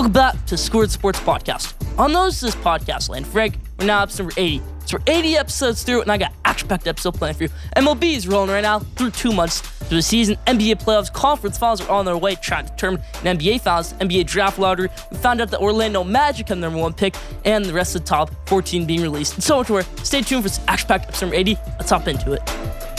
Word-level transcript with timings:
Welcome 0.00 0.14
back 0.14 0.46
to 0.46 0.56
Squared 0.56 0.90
Sports 0.90 1.20
Podcast. 1.20 1.74
On 1.98 2.10
those 2.10 2.40
this 2.40 2.54
podcast 2.54 3.10
land, 3.10 3.26
Frank, 3.26 3.58
we're 3.78 3.84
now 3.84 4.02
episode 4.02 4.22
number 4.22 4.34
80. 4.38 4.62
So 4.86 4.96
we're 4.96 5.02
80 5.06 5.36
episodes 5.36 5.82
through, 5.82 6.00
and 6.00 6.10
I 6.10 6.16
got 6.16 6.32
action-packed 6.46 6.86
episode 6.86 7.16
planned 7.16 7.36
for 7.36 7.42
you. 7.42 7.50
MLB 7.76 8.16
is 8.16 8.26
rolling 8.26 8.48
right 8.48 8.62
now 8.62 8.78
through 8.78 9.10
two 9.10 9.30
months 9.30 9.60
through 9.60 9.98
the 9.98 10.02
season. 10.02 10.38
NBA 10.46 10.82
playoffs, 10.82 11.12
conference 11.12 11.58
finals 11.58 11.82
are 11.82 11.90
on 11.90 12.06
their 12.06 12.16
way, 12.16 12.34
trying 12.36 12.64
to 12.64 12.70
determine 12.70 13.02
an 13.22 13.36
NBA 13.36 13.60
finals, 13.60 13.92
NBA 13.92 14.24
draft 14.24 14.58
lottery. 14.58 14.88
We 15.10 15.18
found 15.18 15.42
out 15.42 15.50
that 15.50 15.60
Orlando 15.60 16.02
Magic 16.02 16.48
have 16.48 16.56
the 16.56 16.62
number 16.62 16.80
one 16.80 16.94
pick, 16.94 17.14
and 17.44 17.62
the 17.62 17.74
rest 17.74 17.94
of 17.94 18.00
the 18.00 18.08
top 18.08 18.30
14 18.48 18.86
being 18.86 19.02
released, 19.02 19.34
and 19.34 19.44
so 19.44 19.58
much 19.58 19.68
more. 19.68 19.82
Stay 20.02 20.22
tuned 20.22 20.44
for 20.44 20.48
this 20.48 20.60
action-packed 20.66 21.08
episode 21.08 21.26
number 21.26 21.36
80. 21.36 21.58
Let's 21.78 21.90
hop 21.90 22.08
into 22.08 22.32
it. 22.32 22.89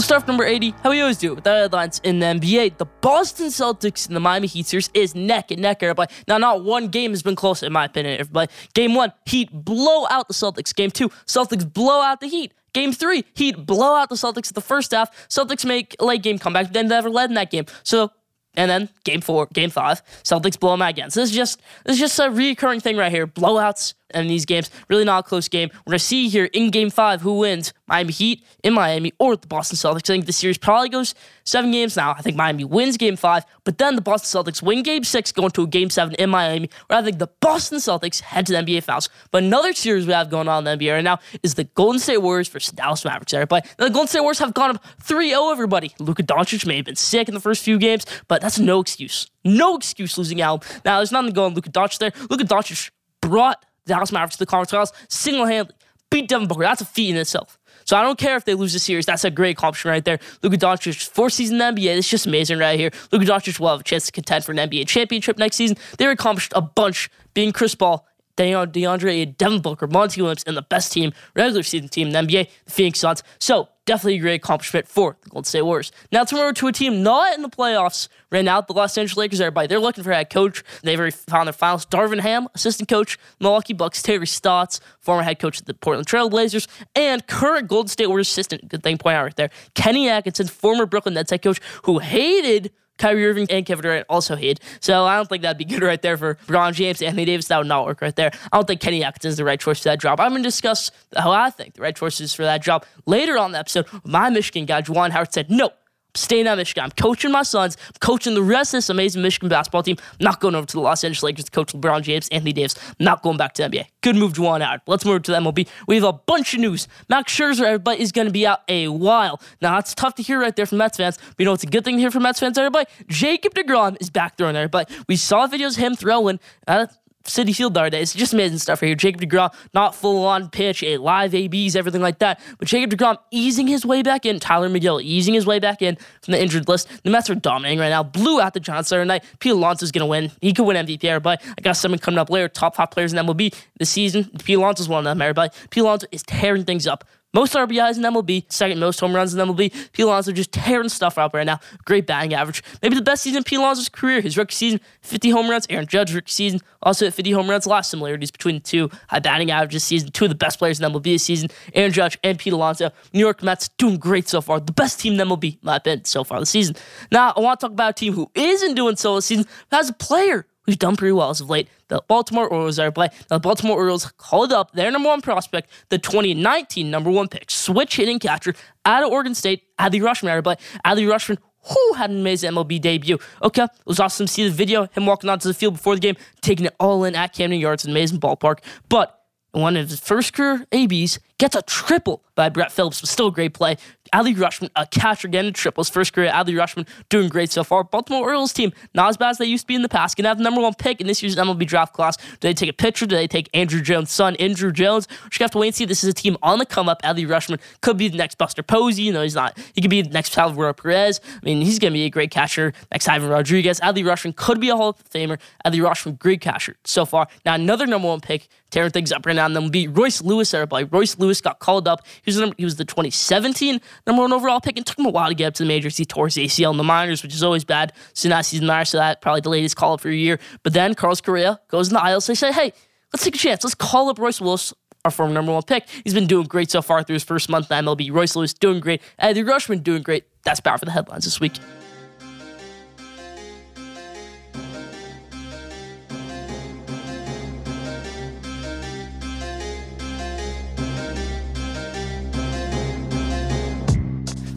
We'll 0.00 0.06
start 0.06 0.26
number 0.26 0.44
80, 0.44 0.74
how 0.82 0.88
we 0.88 1.02
always 1.02 1.18
do 1.18 1.32
it, 1.32 1.34
with 1.34 1.44
the 1.44 1.50
headlines 1.50 2.00
in 2.02 2.20
the 2.20 2.24
NBA. 2.24 2.78
The 2.78 2.86
Boston 2.86 3.48
Celtics 3.48 4.06
and 4.06 4.16
the 4.16 4.20
Miami 4.20 4.46
Heat 4.46 4.64
series 4.64 4.88
is 4.94 5.14
neck 5.14 5.50
and 5.50 5.60
neck, 5.60 5.82
everybody. 5.82 6.10
Now, 6.26 6.38
not 6.38 6.64
one 6.64 6.88
game 6.88 7.10
has 7.10 7.22
been 7.22 7.36
close, 7.36 7.62
in 7.62 7.70
my 7.70 7.84
opinion, 7.84 8.18
everybody. 8.18 8.50
Game 8.72 8.94
one, 8.94 9.12
Heat 9.26 9.50
blow 9.52 10.06
out 10.08 10.26
the 10.26 10.32
Celtics. 10.32 10.74
Game 10.74 10.90
two, 10.90 11.10
Celtics 11.26 11.70
blow 11.70 12.00
out 12.00 12.20
the 12.20 12.28
Heat. 12.28 12.54
Game 12.72 12.94
three, 12.94 13.26
Heat 13.34 13.66
blow 13.66 13.94
out 13.94 14.08
the 14.08 14.14
Celtics 14.14 14.48
at 14.48 14.54
the 14.54 14.62
first 14.62 14.92
half. 14.92 15.10
Celtics 15.28 15.66
make 15.66 15.94
late 16.00 16.22
game 16.22 16.38
comeback, 16.38 16.68
but 16.68 16.72
then 16.72 16.88
never 16.88 17.10
led 17.10 17.28
in 17.28 17.34
that 17.34 17.50
game. 17.50 17.66
So 17.82 18.10
and 18.54 18.70
then 18.70 18.88
game 19.04 19.20
four, 19.20 19.48
game 19.52 19.68
five, 19.68 20.02
Celtics 20.22 20.58
blow 20.58 20.70
them 20.70 20.80
out 20.80 20.90
again. 20.90 21.10
So 21.10 21.20
this 21.20 21.28
is 21.28 21.36
just 21.36 21.60
this 21.84 21.96
is 21.96 22.00
just 22.00 22.18
a 22.18 22.30
recurring 22.30 22.80
thing 22.80 22.96
right 22.96 23.12
here. 23.12 23.26
Blowouts 23.26 23.92
in 24.14 24.26
these 24.26 24.44
games. 24.44 24.70
Really 24.88 25.04
not 25.04 25.26
a 25.26 25.28
close 25.28 25.48
game. 25.48 25.70
We're 25.86 25.92
gonna 25.92 25.98
see 25.98 26.28
here 26.28 26.46
in 26.46 26.70
game 26.70 26.90
five 26.90 27.20
who 27.20 27.38
wins. 27.38 27.72
Miami 27.90 28.12
Heat 28.12 28.44
in 28.62 28.72
Miami 28.72 29.12
or 29.18 29.36
the 29.36 29.48
Boston 29.48 29.76
Celtics. 29.76 30.08
I 30.08 30.14
think 30.14 30.26
the 30.26 30.32
series 30.32 30.58
probably 30.58 30.88
goes 30.88 31.14
seven 31.44 31.72
games 31.72 31.96
now. 31.96 32.12
I 32.12 32.22
think 32.22 32.36
Miami 32.36 32.64
wins 32.64 32.96
game 32.96 33.16
five, 33.16 33.44
but 33.64 33.78
then 33.78 33.96
the 33.96 34.00
Boston 34.00 34.44
Celtics 34.44 34.62
win 34.62 34.82
game 34.84 35.02
six, 35.02 35.32
going 35.32 35.50
to 35.50 35.62
a 35.62 35.66
game 35.66 35.90
seven 35.90 36.14
in 36.14 36.30
Miami, 36.30 36.70
where 36.86 37.00
I 37.00 37.02
think 37.02 37.18
the 37.18 37.28
Boston 37.40 37.78
Celtics 37.78 38.20
head 38.20 38.46
to 38.46 38.52
the 38.52 38.58
NBA 38.58 38.84
Finals. 38.84 39.08
But 39.32 39.42
another 39.42 39.72
series 39.72 40.06
we 40.06 40.12
have 40.12 40.30
going 40.30 40.48
on 40.48 40.66
in 40.66 40.78
the 40.78 40.84
NBA 40.84 40.94
right 40.94 41.04
now 41.04 41.18
is 41.42 41.54
the 41.54 41.64
Golden 41.64 41.98
State 41.98 42.18
Warriors 42.18 42.48
versus 42.48 42.72
Dallas 42.72 43.04
Mavericks. 43.04 43.34
Everybody, 43.34 43.68
now, 43.78 43.86
the 43.86 43.90
Golden 43.90 44.08
State 44.08 44.20
Warriors 44.20 44.38
have 44.38 44.54
gone 44.54 44.70
up 44.70 44.84
3-0, 45.02 45.52
everybody. 45.52 45.92
Luka 45.98 46.22
Doncic 46.22 46.64
may 46.66 46.76
have 46.76 46.84
been 46.84 46.96
sick 46.96 47.28
in 47.28 47.34
the 47.34 47.40
first 47.40 47.64
few 47.64 47.78
games, 47.78 48.06
but 48.28 48.40
that's 48.40 48.58
no 48.58 48.80
excuse. 48.80 49.28
No 49.44 49.76
excuse 49.76 50.16
losing 50.16 50.40
out. 50.40 50.64
Now, 50.84 50.98
there's 50.98 51.12
nothing 51.12 51.32
going 51.32 51.50
on 51.50 51.54
Luka 51.54 51.70
Doncic 51.70 51.98
there. 51.98 52.12
Luka 52.28 52.44
Doncic 52.44 52.90
brought 53.20 53.64
Dallas 53.90 54.12
Mavericks 54.12 54.36
to 54.36 54.40
the 54.40 54.46
conference 54.46 54.70
finals 54.70 54.92
single 55.08 55.46
handedly. 55.46 55.76
Beat 56.10 56.28
Devin 56.28 56.48
Booker. 56.48 56.62
That's 56.62 56.80
a 56.80 56.86
feat 56.86 57.10
in 57.10 57.16
itself. 57.16 57.56
So 57.84 57.96
I 57.96 58.02
don't 58.02 58.18
care 58.18 58.36
if 58.36 58.44
they 58.44 58.54
lose 58.54 58.72
the 58.72 58.78
series. 58.78 59.06
That's 59.06 59.24
a 59.24 59.30
great 59.30 59.56
accomplishment 59.56 59.94
right 59.94 60.04
there. 60.04 60.18
Luka 60.42 60.56
Doncic, 60.56 61.08
fourth 61.08 61.32
season 61.32 61.60
in 61.60 61.74
the 61.74 61.80
NBA. 61.80 61.96
It's 61.96 62.08
just 62.08 62.26
amazing 62.26 62.58
right 62.58 62.78
here. 62.78 62.90
Luka 63.12 63.24
Doncic 63.24 63.58
will 63.58 63.68
have 63.68 63.80
a 63.80 63.84
chance 63.84 64.06
to 64.06 64.12
contend 64.12 64.44
for 64.44 64.52
an 64.52 64.58
NBA 64.58 64.86
championship 64.86 65.38
next 65.38 65.56
season. 65.56 65.76
They 65.98 66.06
accomplished 66.06 66.52
a 66.54 66.62
bunch 66.62 67.10
being 67.34 67.52
Chris 67.52 67.74
Paul, 67.74 68.06
DeAndre, 68.36 69.36
Devin 69.36 69.60
Booker, 69.60 69.86
Monty 69.86 70.20
Williams, 70.20 70.44
and 70.44 70.56
the 70.56 70.62
best 70.62 70.92
team, 70.92 71.12
regular 71.34 71.62
season 71.62 71.88
team 71.88 72.08
in 72.08 72.12
the 72.12 72.20
NBA, 72.20 72.48
the 72.64 72.70
Phoenix 72.70 73.00
Suns. 73.00 73.22
So 73.38 73.68
definitely 73.90 74.14
a 74.14 74.20
great 74.20 74.34
accomplishment 74.36 74.86
for 74.86 75.16
the 75.20 75.30
Golden 75.30 75.44
State 75.44 75.62
Warriors. 75.62 75.90
Now 76.12 76.20
let's 76.20 76.32
over 76.32 76.52
to 76.52 76.68
a 76.68 76.72
team 76.72 77.02
not 77.02 77.34
in 77.34 77.42
the 77.42 77.48
playoffs 77.48 78.06
right 78.30 78.44
now, 78.44 78.60
the 78.60 78.72
Los 78.72 78.96
Angeles 78.96 79.16
Lakers. 79.16 79.40
Everybody, 79.40 79.66
they're 79.66 79.80
looking 79.80 80.04
for 80.04 80.12
a 80.12 80.14
head 80.14 80.30
coach. 80.30 80.62
They've 80.82 80.96
already 80.96 81.10
found 81.10 81.48
their 81.48 81.52
finals. 81.52 81.86
Darvin 81.86 82.20
Ham, 82.20 82.46
assistant 82.54 82.88
coach, 82.88 83.18
Milwaukee 83.40 83.72
Bucks. 83.72 84.00
Terry 84.00 84.28
Stotts, 84.28 84.78
former 85.00 85.24
head 85.24 85.40
coach 85.40 85.58
of 85.58 85.66
the 85.66 85.74
Portland 85.74 86.06
Trail 86.06 86.30
Blazers, 86.30 86.68
and 86.94 87.26
current 87.26 87.66
Golden 87.66 87.88
State 87.88 88.06
Warriors 88.06 88.28
assistant. 88.28 88.68
Good 88.68 88.84
thing 88.84 88.96
point 88.96 89.16
out 89.16 89.24
right 89.24 89.34
there. 89.34 89.50
Kenny 89.74 90.08
Atkinson, 90.08 90.46
former 90.46 90.86
Brooklyn 90.86 91.14
Nets 91.14 91.32
head 91.32 91.42
coach, 91.42 91.60
who 91.82 91.98
hated 91.98 92.70
Kyrie 93.00 93.26
Irving 93.26 93.46
and 93.50 93.66
Kevin 93.66 93.82
Durant 93.82 94.06
also 94.08 94.36
hate. 94.36 94.60
So 94.80 95.04
I 95.04 95.16
don't 95.16 95.28
think 95.28 95.42
that'd 95.42 95.58
be 95.58 95.64
good 95.64 95.82
right 95.82 96.00
there 96.00 96.16
for 96.16 96.36
LeBron 96.46 96.74
James, 96.74 97.00
and 97.00 97.08
Anthony 97.08 97.24
Davis. 97.24 97.48
That 97.48 97.58
would 97.58 97.66
not 97.66 97.86
work 97.86 98.00
right 98.00 98.14
there. 98.14 98.30
I 98.52 98.56
don't 98.56 98.66
think 98.66 98.80
Kenny 98.80 99.02
Atkinson 99.02 99.30
is 99.30 99.36
the 99.36 99.44
right 99.44 99.58
choice 99.58 99.80
for 99.80 99.88
that 99.88 100.00
job. 100.00 100.20
I'm 100.20 100.30
going 100.30 100.42
to 100.42 100.46
discuss 100.46 100.90
how 101.16 101.32
I 101.32 101.50
think 101.50 101.74
the 101.74 101.82
right 101.82 101.96
choice 101.96 102.20
is 102.20 102.34
for 102.34 102.42
that 102.42 102.62
job 102.62 102.84
later 103.06 103.38
on 103.38 103.52
the 103.52 103.58
episode. 103.58 103.86
My 104.04 104.30
Michigan 104.30 104.66
guy, 104.66 104.82
Juwan 104.82 105.10
Howard, 105.10 105.32
said, 105.32 105.50
no, 105.50 105.70
staying 106.14 106.46
at 106.46 106.56
Michigan. 106.56 106.84
I'm 106.84 106.90
coaching 106.90 107.32
my 107.32 107.42
sons, 107.42 107.76
I'm 107.86 107.98
coaching 108.00 108.34
the 108.34 108.42
rest 108.42 108.74
of 108.74 108.78
this 108.78 108.90
amazing 108.90 109.22
Michigan 109.22 109.48
basketball 109.48 109.82
team. 109.82 109.96
I'm 109.98 110.24
not 110.24 110.40
going 110.40 110.54
over 110.54 110.66
to 110.66 110.72
the 110.72 110.80
Los 110.80 111.04
Angeles 111.04 111.22
Lakers 111.22 111.44
to 111.44 111.50
coach 111.50 111.72
LeBron 111.72 112.02
James, 112.02 112.28
Anthony 112.28 112.52
Davis. 112.52 112.76
I'm 112.88 113.04
not 113.04 113.22
going 113.22 113.36
back 113.36 113.54
to 113.54 113.62
NBA. 113.62 113.86
Good 114.02 114.16
move, 114.16 114.32
Juwan 114.32 114.62
Howard. 114.62 114.80
Let's 114.86 115.04
move 115.04 115.22
to 115.24 115.32
the 115.32 115.38
MLB. 115.38 115.68
We 115.86 115.96
have 115.96 116.04
a 116.04 116.12
bunch 116.12 116.54
of 116.54 116.60
news. 116.60 116.88
Max 117.08 117.34
Scherzer, 117.34 117.64
everybody, 117.64 118.00
is 118.00 118.12
going 118.12 118.26
to 118.26 118.32
be 118.32 118.46
out 118.46 118.60
a 118.68 118.88
while. 118.88 119.40
Now, 119.60 119.74
that's 119.74 119.94
tough 119.94 120.14
to 120.16 120.22
hear 120.22 120.40
right 120.40 120.54
there 120.54 120.66
from 120.66 120.78
Mets 120.78 120.96
fans, 120.96 121.18
but 121.18 121.38
you 121.38 121.44
know 121.44 121.52
it's 121.52 121.64
a 121.64 121.66
good 121.66 121.84
thing 121.84 121.96
to 121.96 122.00
hear 122.00 122.10
from 122.10 122.22
Mets 122.22 122.40
fans, 122.40 122.58
everybody? 122.58 122.88
Jacob 123.08 123.54
DeGrom 123.54 123.96
is 124.00 124.10
back 124.10 124.36
throwing, 124.36 124.56
everybody. 124.56 124.92
We 125.08 125.16
saw 125.16 125.46
videos 125.46 125.70
of 125.70 125.76
him 125.76 125.94
throwing. 125.94 126.40
Uh, 126.66 126.86
Citi 127.24 127.54
Field 127.54 127.74
the 127.74 127.80
other 127.80 127.90
day. 127.90 128.00
It's 128.00 128.14
just 128.14 128.32
amazing 128.32 128.58
stuff 128.58 128.82
right 128.82 128.88
here. 128.88 128.94
Jacob 128.94 129.20
DeGrom, 129.20 129.52
not 129.74 129.94
full 129.94 130.24
on 130.24 130.48
pitch, 130.48 130.82
a 130.82 130.96
live 130.96 131.34
ABs, 131.34 131.76
everything 131.76 132.00
like 132.00 132.18
that. 132.20 132.40
But 132.58 132.68
Jacob 132.68 132.90
DeGrom 132.90 133.18
easing 133.30 133.66
his 133.66 133.84
way 133.84 134.02
back 134.02 134.24
in. 134.24 134.40
Tylor 134.40 134.68
Megill 134.68 135.02
easing 135.02 135.34
his 135.34 135.46
way 135.46 135.58
back 135.58 135.82
in 135.82 135.96
from 136.22 136.32
the 136.32 136.42
injured 136.42 136.68
list. 136.68 136.88
The 137.04 137.10
Mets 137.10 137.28
are 137.30 137.34
dominating 137.34 137.78
right 137.78 137.90
now. 137.90 138.02
Blew 138.02 138.40
out 138.40 138.54
the 138.54 138.60
Giants 138.60 138.88
Saturday 138.88 139.06
night. 139.06 139.24
Pete 139.38 139.52
Alonso's 139.52 139.92
going 139.92 140.00
to 140.00 140.06
win. 140.06 140.32
He 140.40 140.52
could 140.52 140.64
win 140.64 140.76
MVP, 140.86 141.22
but 141.22 141.42
I 141.56 141.60
got 141.60 141.74
someone 141.74 141.98
coming 141.98 142.18
up 142.18 142.30
later. 142.30 142.48
Top 142.48 142.76
five 142.76 142.90
players 142.90 143.12
in 143.12 143.18
MLB 143.24 143.54
this 143.78 143.90
season. 143.90 144.30
Pete 144.42 144.56
Alonso's 144.56 144.88
one 144.88 145.00
of 145.00 145.04
them, 145.04 145.20
everybody. 145.20 145.50
Pete 145.70 145.82
Alonso 145.82 146.06
is 146.12 146.22
tearing 146.22 146.64
things 146.64 146.86
up. 146.86 147.04
Most 147.32 147.54
RBIs 147.54 147.96
in 147.96 148.02
MLB, 148.02 148.50
second 148.52 148.80
most 148.80 148.98
home 148.98 149.14
runs 149.14 149.32
in 149.32 149.40
MLB. 149.40 149.72
Pete 149.92 150.04
Alonso 150.04 150.32
just 150.32 150.50
tearing 150.50 150.88
stuff 150.88 151.16
up 151.16 151.32
right 151.32 151.46
now. 151.46 151.60
Great 151.84 152.04
batting 152.04 152.34
average. 152.34 152.64
Maybe 152.82 152.96
the 152.96 153.02
best 153.02 153.22
season 153.22 153.38
in 153.38 153.44
Pete 153.44 153.60
Alonso's 153.60 153.88
career. 153.88 154.20
His 154.20 154.36
rookie 154.36 154.54
season, 154.54 154.80
50 155.02 155.30
home 155.30 155.48
runs. 155.48 155.64
Aaron 155.70 155.86
Judge 155.86 156.12
rookie 156.12 156.32
season, 156.32 156.60
also 156.82 157.06
at 157.06 157.14
50 157.14 157.30
home 157.30 157.48
runs. 157.48 157.66
A 157.66 157.68
lot 157.68 157.78
of 157.78 157.86
similarities 157.86 158.32
between 158.32 158.56
the 158.56 158.60
two. 158.60 158.90
High 159.08 159.20
batting 159.20 159.52
averages 159.52 159.84
season. 159.84 160.10
Two 160.10 160.24
of 160.24 160.30
the 160.30 160.34
best 160.34 160.58
players 160.58 160.80
in 160.80 160.90
MLB 160.90 161.04
this 161.04 161.22
season. 161.22 161.50
Aaron 161.72 161.92
Judge 161.92 162.18
and 162.24 162.36
Pete 162.36 162.52
Alonso. 162.52 162.90
New 163.12 163.20
York 163.20 163.44
Mets 163.44 163.68
doing 163.78 163.98
great 163.98 164.28
so 164.28 164.40
far. 164.40 164.58
The 164.58 164.72
best 164.72 164.98
team 164.98 165.12
in 165.12 165.28
MLB, 165.28 165.58
my 165.62 165.76
opinion, 165.76 166.06
so 166.06 166.24
far 166.24 166.40
this 166.40 166.50
season. 166.50 166.74
Now, 167.12 167.32
I 167.36 167.40
want 167.40 167.60
to 167.60 167.66
talk 167.66 167.72
about 167.72 167.90
a 167.90 167.94
team 167.94 168.12
who 168.12 168.28
isn't 168.34 168.74
doing 168.74 168.96
so 168.96 169.14
this 169.14 169.26
season, 169.26 169.46
but 169.68 169.76
has 169.76 169.88
a 169.88 169.94
player 169.94 170.46
who's 170.70 170.76
done 170.76 170.94
pretty 170.94 171.10
well 171.10 171.30
as 171.30 171.40
of 171.40 171.50
late. 171.50 171.68
The 171.88 172.00
Baltimore 172.06 172.48
Orioles 172.48 172.78
are 172.78 172.92
play. 172.92 173.08
The 173.28 173.40
Baltimore 173.40 173.76
Orioles 173.76 174.12
called 174.18 174.52
up 174.52 174.70
their 174.70 174.88
number 174.92 175.08
one 175.08 175.20
prospect, 175.20 175.68
the 175.88 175.98
2019 175.98 176.88
number 176.88 177.10
one 177.10 177.26
pick, 177.26 177.50
switch 177.50 177.96
hitting 177.96 178.20
catcher 178.20 178.54
out 178.84 179.02
of 179.02 179.10
Oregon 179.10 179.34
State, 179.34 179.64
Adley 179.80 180.00
Rutschman. 180.00 180.44
Play. 180.44 180.54
Adley 180.86 181.08
Rutschman, 181.08 181.38
who 181.64 181.94
had 181.94 182.10
an 182.10 182.20
amazing 182.20 182.52
MLB 182.52 182.80
debut. 182.80 183.18
Okay, 183.42 183.64
it 183.64 183.70
was 183.84 183.98
awesome 183.98 184.26
to 184.26 184.32
see 184.32 184.44
the 184.44 184.54
video, 184.54 184.86
him 184.92 185.06
walking 185.06 185.28
onto 185.28 185.48
the 185.48 185.54
field 185.54 185.74
before 185.74 185.96
the 185.96 186.00
game, 186.00 186.14
taking 186.40 186.66
it 186.66 186.74
all 186.78 187.02
in 187.02 187.16
at 187.16 187.32
Camden 187.32 187.58
Yards, 187.58 187.84
an 187.84 187.90
amazing 187.90 188.20
ballpark. 188.20 188.60
But 188.88 189.20
one 189.50 189.76
of 189.76 189.90
his 189.90 189.98
first 189.98 190.32
career 190.32 190.64
ABs 190.70 191.18
gets 191.40 191.56
a 191.56 191.62
triple 191.62 192.22
by 192.34 192.48
Brett 192.48 192.70
Phillips, 192.70 193.00
but 193.00 193.08
still 193.08 193.28
a 193.28 193.32
great 193.32 193.54
play. 193.54 193.76
Adley 194.12 194.34
Rutschman, 194.34 194.70
a 194.76 194.86
catcher 194.86 195.28
again, 195.28 195.46
a 195.46 195.52
triple. 195.52 195.82
His 195.82 195.88
first 195.88 196.12
career, 196.12 196.30
Adley 196.30 196.54
Rutschman 196.54 196.86
doing 197.08 197.28
great 197.28 197.50
so 197.50 197.64
far. 197.64 197.84
Baltimore 197.84 198.22
Orioles 198.22 198.52
team, 198.52 198.72
not 198.94 199.08
as 199.08 199.16
bad 199.16 199.30
as 199.30 199.38
they 199.38 199.46
used 199.46 199.64
to 199.64 199.66
be 199.66 199.74
in 199.74 199.82
the 199.82 199.88
past. 199.88 200.16
Gonna 200.16 200.28
have 200.28 200.38
the 200.38 200.44
number 200.44 200.60
one 200.60 200.74
pick 200.74 201.00
in 201.00 201.06
this 201.06 201.22
year's 201.22 201.36
MLB 201.36 201.66
draft 201.66 201.94
class. 201.94 202.16
Do 202.16 202.24
they 202.40 202.54
take 202.54 202.68
a 202.68 202.72
pitcher? 202.72 203.06
Do 203.06 203.16
they 203.16 203.26
take 203.26 203.50
Andruw 203.52 203.82
Jones' 203.82 204.10
son, 204.10 204.34
Andruw 204.36 204.72
Jones? 204.72 205.06
We're 205.08 205.28
gonna 205.30 205.44
have 205.44 205.50
to 205.52 205.58
wait 205.58 205.68
and 205.68 205.76
see. 205.76 205.84
This 205.84 206.02
is 206.02 206.10
a 206.10 206.14
team 206.14 206.36
on 206.42 206.58
the 206.58 206.66
come 206.66 206.88
up. 206.88 207.02
Adley 207.02 207.26
Rutschman 207.26 207.60
could 207.80 207.96
be 207.96 208.08
the 208.08 208.18
next 208.18 208.36
Buster 208.36 208.62
Posey. 208.62 209.02
You 209.02 209.12
know, 209.12 209.22
he's 209.22 209.34
not. 209.34 209.56
He 209.74 209.80
could 209.80 209.90
be 209.90 210.02
the 210.02 210.10
next 210.10 210.32
Salvador 210.32 210.74
Perez. 210.74 211.20
I 211.24 211.44
mean, 211.44 211.62
he's 211.62 211.78
gonna 211.78 211.92
be 211.92 212.04
a 212.04 212.10
great 212.10 212.30
catcher. 212.30 212.72
Next 212.90 213.08
Ivan 213.08 213.28
Rodriguez. 213.28 213.80
Adley 213.80 214.04
Rutschman 214.04 214.34
could 214.34 214.60
be 214.60 214.70
a 214.70 214.76
Hall 214.76 214.90
of 214.90 215.10
Famer. 215.10 215.38
Adley 215.64 215.80
Rutschman, 215.86 216.18
great 216.18 216.40
catcher 216.40 216.76
so 216.84 217.04
far. 217.04 217.28
Now 217.44 217.54
another 217.54 217.86
number 217.86 218.08
one 218.08 218.20
pick, 218.20 218.48
tearing 218.70 218.90
things 218.90 219.12
up 219.12 219.24
right 219.24 219.36
now, 219.36 219.46
and 219.46 219.54
then 219.54 219.62
will 219.62 219.70
be 219.70 219.86
Royce 219.86 220.20
Lewis. 220.20 220.52
Everybody, 220.52 220.84
Royce 220.84 221.16
Lewis 221.18 221.29
got 221.38 221.58
called 221.58 221.86
up. 221.86 222.06
He 222.22 222.30
was 222.30 222.36
the, 222.36 222.54
he 222.56 222.64
was 222.64 222.76
the 222.76 222.84
2017 222.84 223.80
number 224.06 224.22
one 224.22 224.32
overall 224.32 224.60
pick. 224.60 224.76
and 224.76 224.86
took 224.86 224.98
him 224.98 225.06
a 225.06 225.10
while 225.10 225.28
to 225.28 225.34
get 225.34 225.48
up 225.48 225.54
to 225.54 225.64
the 225.64 225.68
majors. 225.68 225.96
He 225.96 226.04
tore 226.04 226.26
his 226.26 226.36
ACL 226.36 226.70
in 226.70 226.78
the 226.78 226.84
minors, 226.84 227.22
which 227.22 227.34
is 227.34 227.42
always 227.42 227.64
bad. 227.64 227.92
So 228.14 228.28
now 228.30 228.38
he's 228.38 228.54
in 228.54 228.60
the 228.60 228.66
minors, 228.66 228.88
so 228.88 228.98
that 228.98 229.20
probably 229.20 229.42
delayed 229.42 229.62
his 229.62 229.74
call 229.74 229.92
up 229.92 230.00
for 230.00 230.08
a 230.08 230.14
year. 230.14 230.40
But 230.62 230.72
then 230.72 230.94
Carlos 230.94 231.20
Correa 231.20 231.60
goes 231.68 231.88
in 231.88 231.94
the 231.94 232.10
IL. 232.10 232.20
So 232.22 232.32
they 232.32 232.36
say, 232.36 232.52
hey, 232.52 232.72
let's 233.12 233.24
take 233.24 233.34
a 233.34 233.38
chance. 233.38 233.62
Let's 233.62 233.74
call 233.74 234.08
up 234.08 234.18
Royce 234.18 234.40
Lewis, 234.40 234.72
our 235.04 235.10
former 235.10 235.34
number 235.34 235.52
one 235.52 235.62
pick. 235.62 235.88
He's 236.04 236.14
been 236.14 236.26
doing 236.26 236.46
great 236.46 236.70
so 236.70 236.80
far 236.82 237.02
through 237.02 237.14
his 237.14 237.24
first 237.24 237.48
month 237.48 237.70
in 237.70 237.84
MLB. 237.84 238.10
Royce 238.12 238.34
Lewis 238.36 238.54
doing 238.54 238.80
great. 238.80 239.02
Adley 239.20 239.44
Rutschman 239.44 239.82
doing 239.82 240.02
great. 240.02 240.24
That's 240.44 240.60
bad 240.60 240.78
for 240.78 240.86
the 240.86 240.92
headlines 240.92 241.24
this 241.24 241.40
week. 241.40 241.52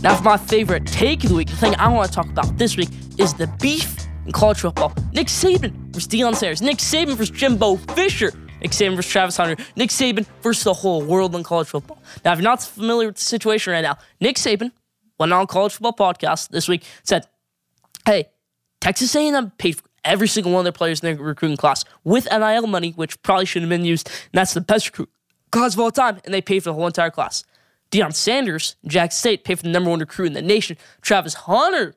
Now, 0.04 0.18
for 0.18 0.24
my 0.24 0.36
favorite 0.36 0.86
take 0.86 1.24
of 1.24 1.30
the 1.30 1.36
week, 1.36 1.48
the 1.48 1.56
thing 1.56 1.76
I 1.76 1.88
want 1.88 2.10
to 2.10 2.14
talk 2.14 2.28
about 2.28 2.58
this 2.58 2.76
week 2.76 2.90
is 3.18 3.34
the 3.34 3.48
beef 3.62 4.06
in 4.26 4.34
college 4.34 4.60
football. 4.60 4.94
Nick 5.14 5.28
Saban 5.28 5.72
versus 5.94 6.10
Deion 6.10 6.36
Sanders. 6.36 6.62
Nick 6.62 6.80
Saban 6.80 7.16
versus 7.16 7.30
Jimbo 7.30 7.78
Fisher. 7.78 8.34
Nick 8.62 8.72
Saban 8.72 8.98
versus 8.98 9.10
Travis 9.10 9.38
Hunter. 9.38 9.56
Nick 9.78 9.92
Saban 9.92 10.26
versus 10.42 10.66
the 10.66 10.74
whole 10.74 11.02
world 11.02 11.34
in 11.36 11.44
college 11.44 11.70
football. 11.70 12.04
Now, 12.26 12.34
if 12.34 12.40
you're 12.40 12.44
not 12.44 12.62
familiar 12.62 13.08
with 13.08 13.16
the 13.16 13.22
situation 13.22 13.72
right 13.72 13.80
now, 13.80 13.98
Nick 14.20 14.36
Saban 14.36 14.74
went 15.18 15.32
on 15.32 15.48
College 15.48 15.72
Football 15.72 15.94
Podcast 15.94 16.50
this 16.50 16.68
week, 16.68 16.84
said, 17.04 17.26
hey, 18.06 18.26
Texas 18.82 19.16
A&M 19.16 19.52
paid 19.58 19.78
for 19.78 19.84
every 20.04 20.28
single 20.28 20.52
one 20.52 20.60
of 20.60 20.66
their 20.66 20.74
players 20.74 21.00
in 21.00 21.16
their 21.16 21.26
recruiting 21.26 21.56
class 21.56 21.86
with 22.04 22.28
NIL 22.30 22.68
money, 22.68 22.92
which 22.92 23.22
probably 23.22 23.46
shouldn't 23.46 23.72
have 23.72 23.80
been 23.80 23.86
used. 23.86 24.10
And 24.10 24.34
that's 24.34 24.54
the 24.54 24.60
best 24.60 24.88
recruit 24.88 25.10
class 25.54 25.76
of 25.76 25.80
all 25.80 25.92
time, 25.92 26.20
and 26.26 26.34
they 26.34 26.42
paid 26.42 26.62
for 26.62 26.72
the 26.72 26.74
whole 26.74 26.88
entire 26.88 27.10
class. 27.10 27.46
Deion 27.94 28.12
Sanders, 28.14 28.76
Jackson 28.88 29.20
State, 29.20 29.44
paid 29.44 29.60
for 29.60 29.64
the 29.64 29.70
number 29.70 29.92
one 29.92 30.00
recruit 30.00 30.26
in 30.26 30.34
the 30.34 30.42
nation, 30.42 30.78
Travis 31.02 31.36
Hunter, 31.36 31.94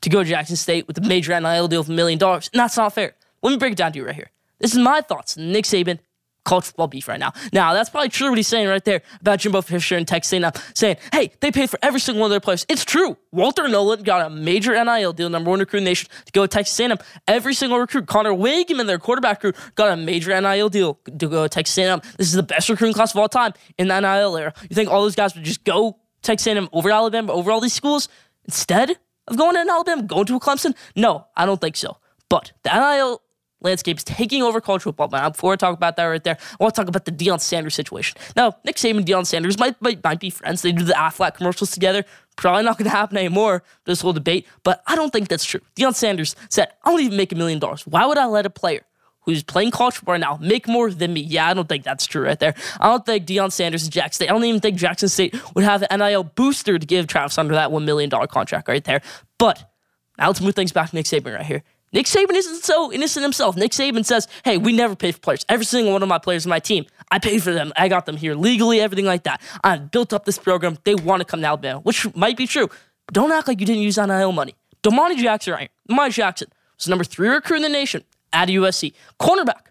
to 0.00 0.08
go 0.08 0.22
to 0.22 0.28
Jackson 0.28 0.56
State 0.56 0.88
with 0.88 0.96
a 0.96 1.02
major 1.02 1.38
NIL 1.38 1.68
deal 1.68 1.82
of 1.82 1.90
a 1.90 1.92
million 1.92 2.18
dollars. 2.18 2.48
And 2.54 2.60
that's 2.60 2.78
not 2.78 2.94
fair. 2.94 3.14
Let 3.42 3.50
me 3.50 3.58
break 3.58 3.72
it 3.72 3.76
down 3.76 3.92
to 3.92 3.98
you 3.98 4.06
right 4.06 4.14
here. 4.14 4.30
This 4.60 4.72
is 4.72 4.78
my 4.78 5.02
thoughts. 5.02 5.36
Nick 5.36 5.66
Saban 5.66 5.98
college 6.44 6.64
football 6.64 6.88
beef 6.88 7.08
right 7.08 7.20
now. 7.20 7.32
Now, 7.52 7.72
that's 7.74 7.90
probably 7.90 8.08
true 8.08 8.28
what 8.30 8.38
he's 8.38 8.48
saying 8.48 8.68
right 8.68 8.84
there 8.84 9.02
about 9.20 9.40
Jimbo 9.40 9.62
Fisher 9.62 9.96
and 9.96 10.06
Texas 10.06 10.32
A&M, 10.32 10.50
saying, 10.74 10.96
hey, 11.12 11.32
they 11.40 11.50
paid 11.50 11.70
for 11.70 11.78
every 11.82 12.00
single 12.00 12.20
one 12.20 12.28
of 12.28 12.30
their 12.30 12.40
players. 12.40 12.64
It's 12.68 12.84
true. 12.84 13.16
Walter 13.32 13.68
Nolen 13.68 14.02
got 14.02 14.26
a 14.26 14.30
major 14.30 14.72
NIL 14.72 15.12
deal, 15.12 15.28
number 15.28 15.50
one 15.50 15.60
recruit 15.60 15.78
in 15.78 15.84
the 15.84 15.90
nation, 15.90 16.08
to 16.26 16.32
go 16.32 16.42
to 16.42 16.48
Texas 16.48 16.78
A&M. 16.80 16.98
Every 17.28 17.54
single 17.54 17.78
recruit, 17.78 18.06
Conner 18.06 18.32
Weigman 18.32 18.80
and 18.80 18.88
their 18.88 18.98
quarterback 18.98 19.40
crew, 19.40 19.52
got 19.74 19.92
a 19.92 19.96
major 19.96 20.38
NIL 20.40 20.68
deal 20.68 20.94
to 21.04 21.28
go 21.28 21.42
to 21.44 21.48
Texas 21.48 21.76
A&M. 21.78 22.00
This 22.16 22.28
is 22.28 22.34
the 22.34 22.42
best 22.42 22.68
recruiting 22.68 22.94
class 22.94 23.12
of 23.12 23.18
all 23.18 23.28
time 23.28 23.52
in 23.78 23.88
the 23.88 24.00
NIL 24.00 24.36
era. 24.36 24.52
You 24.68 24.74
think 24.74 24.90
all 24.90 25.02
those 25.02 25.14
guys 25.16 25.34
would 25.34 25.44
just 25.44 25.64
go 25.64 25.98
Texas 26.22 26.46
A&M 26.46 26.68
over 26.72 26.90
Alabama, 26.90 27.32
over 27.32 27.50
all 27.50 27.60
these 27.60 27.72
schools, 27.72 28.08
instead 28.44 28.96
of 29.28 29.36
going 29.36 29.54
to 29.54 29.60
Alabama, 29.70 30.02
going 30.02 30.26
to 30.26 30.36
a 30.36 30.40
Clemson? 30.40 30.74
No, 30.96 31.26
I 31.36 31.46
don't 31.46 31.60
think 31.60 31.76
so. 31.76 31.98
But 32.28 32.52
the 32.62 32.70
NIL 32.70 33.22
landscape 33.62 33.98
is 33.98 34.04
taking 34.04 34.42
over 34.42 34.60
college 34.60 34.82
football. 34.82 35.08
But 35.08 35.30
before 35.30 35.52
I 35.52 35.56
talk 35.56 35.76
about 35.76 35.96
that 35.96 36.04
right 36.04 36.22
there, 36.22 36.36
I 36.38 36.62
want 36.62 36.74
to 36.74 36.80
talk 36.80 36.88
about 36.88 37.04
the 37.04 37.12
Deion 37.12 37.40
Sanders 37.40 37.74
situation. 37.74 38.18
Now, 38.36 38.56
Nick 38.64 38.76
Saban 38.76 38.98
and 38.98 39.06
Deion 39.06 39.26
Sanders 39.26 39.58
might, 39.58 39.80
might, 39.80 40.02
might 40.02 40.20
be 40.20 40.30
friends. 40.30 40.62
They 40.62 40.72
do 40.72 40.84
the 40.84 40.94
Aflac 40.94 41.34
commercials 41.34 41.70
together. 41.70 42.04
Probably 42.36 42.62
not 42.62 42.78
going 42.78 42.90
to 42.90 42.96
happen 42.96 43.18
anymore, 43.18 43.62
this 43.84 44.00
whole 44.00 44.12
debate, 44.12 44.46
but 44.62 44.82
I 44.86 44.96
don't 44.96 45.12
think 45.12 45.28
that's 45.28 45.44
true. 45.44 45.60
Deion 45.76 45.94
Sanders 45.94 46.34
said, 46.48 46.72
I 46.84 46.90
don't 46.90 47.00
even 47.00 47.16
make 47.16 47.32
a 47.32 47.36
million 47.36 47.58
dollars. 47.58 47.86
Why 47.86 48.06
would 48.06 48.16
I 48.16 48.26
let 48.26 48.46
a 48.46 48.50
player 48.50 48.86
who's 49.22 49.42
playing 49.42 49.70
college 49.72 49.96
football 49.96 50.12
right 50.12 50.20
now 50.20 50.38
make 50.40 50.66
more 50.66 50.90
than 50.90 51.12
me? 51.12 51.20
Yeah, 51.20 51.48
I 51.48 51.54
don't 51.54 51.68
think 51.68 51.84
that's 51.84 52.06
true 52.06 52.24
right 52.24 52.38
there. 52.38 52.54
I 52.80 52.86
don't 52.86 53.04
think 53.04 53.26
Deion 53.26 53.52
Sanders 53.52 53.82
and 53.82 53.92
Jackson 53.92 54.24
State, 54.24 54.30
I 54.30 54.32
don't 54.32 54.44
even 54.44 54.60
think 54.60 54.78
Jackson 54.78 55.10
State 55.10 55.34
would 55.54 55.64
have 55.64 55.84
an 55.90 55.98
NIL 56.00 56.24
booster 56.24 56.78
to 56.78 56.86
give 56.86 57.06
Travis 57.06 57.36
Hunter 57.36 57.54
that 57.54 57.70
$1 57.70 57.84
million 57.84 58.08
contract 58.08 58.68
right 58.68 58.84
there. 58.84 59.02
But 59.36 59.70
now 60.18 60.28
let's 60.28 60.40
move 60.40 60.54
things 60.54 60.72
back 60.72 60.90
to 60.90 60.96
Nick 60.96 61.06
Saban 61.06 61.34
right 61.34 61.44
here. 61.44 61.62
Nick 61.92 62.06
Saban 62.06 62.34
isn't 62.34 62.62
so 62.64 62.92
innocent 62.92 63.24
himself. 63.24 63.56
Nick 63.56 63.72
Saban 63.72 64.04
says, 64.04 64.28
hey, 64.44 64.56
we 64.58 64.72
never 64.72 64.94
pay 64.94 65.10
for 65.10 65.18
players. 65.18 65.44
Every 65.48 65.64
single 65.64 65.92
one 65.92 66.02
of 66.02 66.08
my 66.08 66.18
players 66.18 66.46
on 66.46 66.50
my 66.50 66.60
team, 66.60 66.86
I 67.10 67.18
paid 67.18 67.42
for 67.42 67.52
them. 67.52 67.72
I 67.76 67.88
got 67.88 68.06
them 68.06 68.16
here 68.16 68.34
legally, 68.34 68.80
everything 68.80 69.06
like 69.06 69.24
that. 69.24 69.40
I 69.64 69.78
built 69.78 70.12
up 70.12 70.24
this 70.24 70.38
program. 70.38 70.78
They 70.84 70.94
want 70.94 71.20
to 71.20 71.24
come 71.24 71.40
to 71.40 71.46
Alabama, 71.48 71.80
which 71.80 72.14
might 72.14 72.36
be 72.36 72.46
true. 72.46 72.68
But 73.06 73.14
don't 73.14 73.32
act 73.32 73.48
like 73.48 73.58
you 73.58 73.66
didn't 73.66 73.82
use 73.82 73.96
NIL 73.96 74.32
money. 74.32 74.54
Domani 74.82 75.16
Jackson, 75.16 75.52
right? 75.54 75.70
Domani 75.88 76.12
Jackson 76.12 76.48
was 76.78 76.88
number 76.88 77.04
three 77.04 77.28
recruit 77.28 77.56
in 77.56 77.62
the 77.62 77.68
nation 77.68 78.04
at 78.32 78.48
USC. 78.48 78.92
Cornerback. 79.18 79.66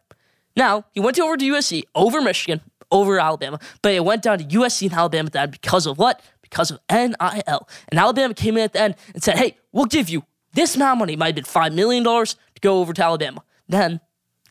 Now, 0.56 0.86
he 0.92 1.00
went 1.00 1.18
over 1.20 1.38
to 1.38 1.46
USC 1.54 1.84
over 1.96 2.22
Michigan, 2.22 2.60
over 2.92 3.18
Alabama, 3.20 3.60
but 3.82 3.94
it 3.94 4.04
went 4.04 4.24
down 4.24 4.40
to 4.40 4.44
USC 4.44 4.84
and 4.84 4.94
Alabama 4.94 5.30
that 5.30 5.52
because 5.52 5.86
of 5.86 5.98
what? 5.98 6.22
Because 6.42 6.72
of 6.72 6.80
NIL. 6.92 7.70
And 7.88 8.00
Alabama 8.00 8.34
came 8.34 8.58
in 8.58 8.64
at 8.64 8.74
the 8.74 8.82
end 8.82 8.96
and 9.14 9.24
said, 9.24 9.38
hey, 9.38 9.58
we'll 9.72 9.86
give 9.86 10.10
you 10.10 10.26
this 10.54 10.76
amount 10.76 10.94
of 10.94 11.00
money 11.00 11.16
might 11.16 11.36
have 11.36 11.36
been 11.36 11.44
$5 11.44 11.74
million 11.74 12.04
to 12.04 12.36
go 12.62 12.80
over 12.80 12.94
to 12.94 13.04
Alabama. 13.04 13.44
Then 13.68 14.02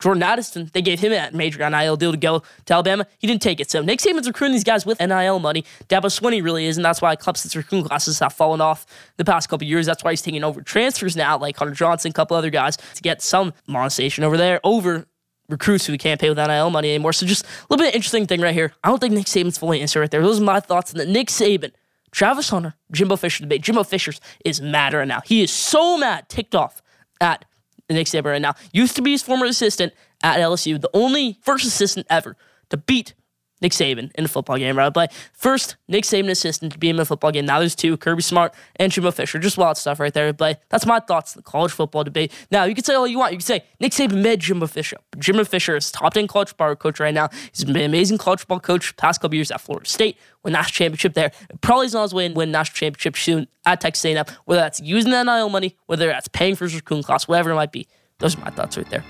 Jordan 0.00 0.22
Addison, 0.22 0.70
they 0.72 0.82
gave 0.82 1.00
him 1.00 1.12
a 1.12 1.36
major 1.36 1.68
NIL 1.68 1.96
deal 1.96 2.12
to 2.12 2.18
go 2.18 2.42
to 2.66 2.74
Alabama. 2.74 3.06
He 3.18 3.26
didn't 3.26 3.42
take 3.42 3.60
it. 3.60 3.70
So 3.70 3.82
Nick 3.82 3.98
Saban's 3.98 4.26
recruiting 4.26 4.52
these 4.52 4.64
guys 4.64 4.86
with 4.86 5.00
NIL 5.00 5.38
money. 5.40 5.64
Dabo 5.88 6.06
Swinney 6.06 6.42
really 6.42 6.66
is, 6.66 6.76
and 6.76 6.84
that's 6.84 7.02
why 7.02 7.16
Clemson's 7.16 7.56
recruiting 7.56 7.88
classes 7.88 8.18
have 8.20 8.32
fallen 8.32 8.60
off 8.60 8.86
the 9.16 9.24
past 9.24 9.48
couple 9.48 9.66
years. 9.66 9.86
That's 9.86 10.04
why 10.04 10.12
he's 10.12 10.22
taking 10.22 10.44
over 10.44 10.62
transfers 10.62 11.16
now, 11.16 11.36
like 11.38 11.56
Hunter 11.56 11.74
Johnson, 11.74 12.10
a 12.10 12.12
couple 12.12 12.36
other 12.36 12.50
guys, 12.50 12.76
to 12.76 13.02
get 13.02 13.22
some 13.22 13.52
monetization 13.66 14.24
over 14.24 14.36
there, 14.36 14.60
over 14.62 15.06
recruits 15.48 15.86
who 15.86 15.96
can't 15.96 16.20
pay 16.20 16.28
with 16.28 16.38
NIL 16.38 16.70
money 16.70 16.90
anymore. 16.90 17.12
So 17.12 17.26
just 17.26 17.44
a 17.44 17.48
little 17.70 17.82
bit 17.82 17.88
of 17.88 17.94
interesting 17.94 18.26
thing 18.26 18.40
right 18.40 18.54
here. 18.54 18.72
I 18.84 18.88
don't 18.88 19.00
think 19.00 19.14
Nick 19.14 19.26
Saban's 19.26 19.58
fully 19.58 19.80
answered 19.80 20.00
right 20.00 20.10
there. 20.10 20.22
Those 20.22 20.40
are 20.40 20.44
my 20.44 20.60
thoughts 20.60 20.92
on 20.92 20.98
the 20.98 21.06
Nick 21.06 21.28
Saban 21.28 21.72
Travis 22.10 22.48
Hunter, 22.48 22.74
Jimbo 22.92 23.16
Fisher 23.16 23.42
debate. 23.42 23.62
Jimbo 23.62 23.84
Fisher's 23.84 24.20
is 24.44 24.60
mad 24.60 24.94
right 24.94 25.08
now. 25.08 25.20
He 25.24 25.42
is 25.42 25.50
so 25.50 25.98
mad, 25.98 26.28
ticked 26.28 26.54
off 26.54 26.82
at 27.20 27.44
Nick 27.90 28.06
Saban 28.06 28.24
right 28.24 28.42
now. 28.42 28.54
Used 28.72 28.96
to 28.96 29.02
be 29.02 29.12
his 29.12 29.22
former 29.22 29.46
assistant 29.46 29.92
at 30.22 30.38
LSU, 30.38 30.80
the 30.80 30.90
only 30.94 31.38
first 31.42 31.64
assistant 31.66 32.06
ever 32.10 32.36
to 32.70 32.76
beat 32.76 33.14
Nick 33.60 33.72
Saban 33.72 34.10
in 34.14 34.24
a 34.24 34.28
football 34.28 34.56
game, 34.56 34.76
right? 34.76 34.92
But 34.92 35.12
first, 35.32 35.76
Nick 35.88 36.04
Saban 36.04 36.30
assistant 36.30 36.72
to 36.72 36.78
be 36.78 36.88
in 36.88 36.98
a 36.98 37.04
football 37.04 37.30
game. 37.30 37.46
Now 37.46 37.58
there's 37.58 37.74
two, 37.74 37.96
Kirby 37.96 38.22
Smart 38.22 38.54
and 38.76 38.92
Jimbo 38.92 39.10
Fisher. 39.10 39.38
Just 39.38 39.58
wild 39.58 39.76
stuff 39.76 40.00
right 40.00 40.12
there. 40.12 40.32
But 40.32 40.62
that's 40.68 40.86
my 40.86 41.00
thoughts 41.00 41.36
on 41.36 41.40
the 41.40 41.42
college 41.42 41.72
football 41.72 42.04
debate. 42.04 42.32
Now, 42.50 42.64
you 42.64 42.74
can 42.74 42.84
say 42.84 42.94
all 42.94 43.06
you 43.06 43.18
want. 43.18 43.32
You 43.32 43.38
can 43.38 43.46
say 43.46 43.64
Nick 43.80 43.92
Saban 43.92 44.22
made 44.22 44.40
Jimbo 44.40 44.66
Fisher. 44.66 44.96
Jimbo 45.18 45.44
Fisher 45.44 45.76
is 45.76 45.90
top 45.90 46.14
10 46.14 46.26
college 46.26 46.48
football 46.48 46.76
coach 46.76 47.00
right 47.00 47.14
now. 47.14 47.28
He's 47.52 47.64
been 47.64 47.76
an 47.76 47.82
amazing 47.82 48.18
college 48.18 48.40
football 48.40 48.60
coach 48.60 48.96
past 48.96 49.20
couple 49.20 49.34
years 49.34 49.50
at 49.50 49.60
Florida 49.60 49.88
State, 49.88 50.18
win 50.44 50.52
national 50.52 50.72
championship 50.72 51.14
there. 51.14 51.32
Probably 51.60 51.86
is 51.86 51.94
on 51.94 52.02
his 52.02 52.14
way 52.14 52.28
to 52.28 52.34
win 52.34 52.50
national 52.50 52.74
championship 52.76 53.16
soon 53.16 53.48
at 53.64 53.80
Texas 53.80 54.04
A&M, 54.04 54.24
whether 54.44 54.60
that's 54.60 54.80
using 54.80 55.10
that 55.10 55.24
NIL 55.24 55.48
money, 55.48 55.76
whether 55.86 56.06
that's 56.06 56.28
paying 56.28 56.54
for 56.54 56.64
his 56.64 56.74
recruiting 56.74 57.02
class, 57.02 57.28
whatever 57.28 57.50
it 57.50 57.54
might 57.54 57.72
be. 57.72 57.86
Those 58.18 58.36
are 58.36 58.40
my 58.40 58.50
thoughts 58.50 58.76
right 58.76 58.88
there. 58.90 59.04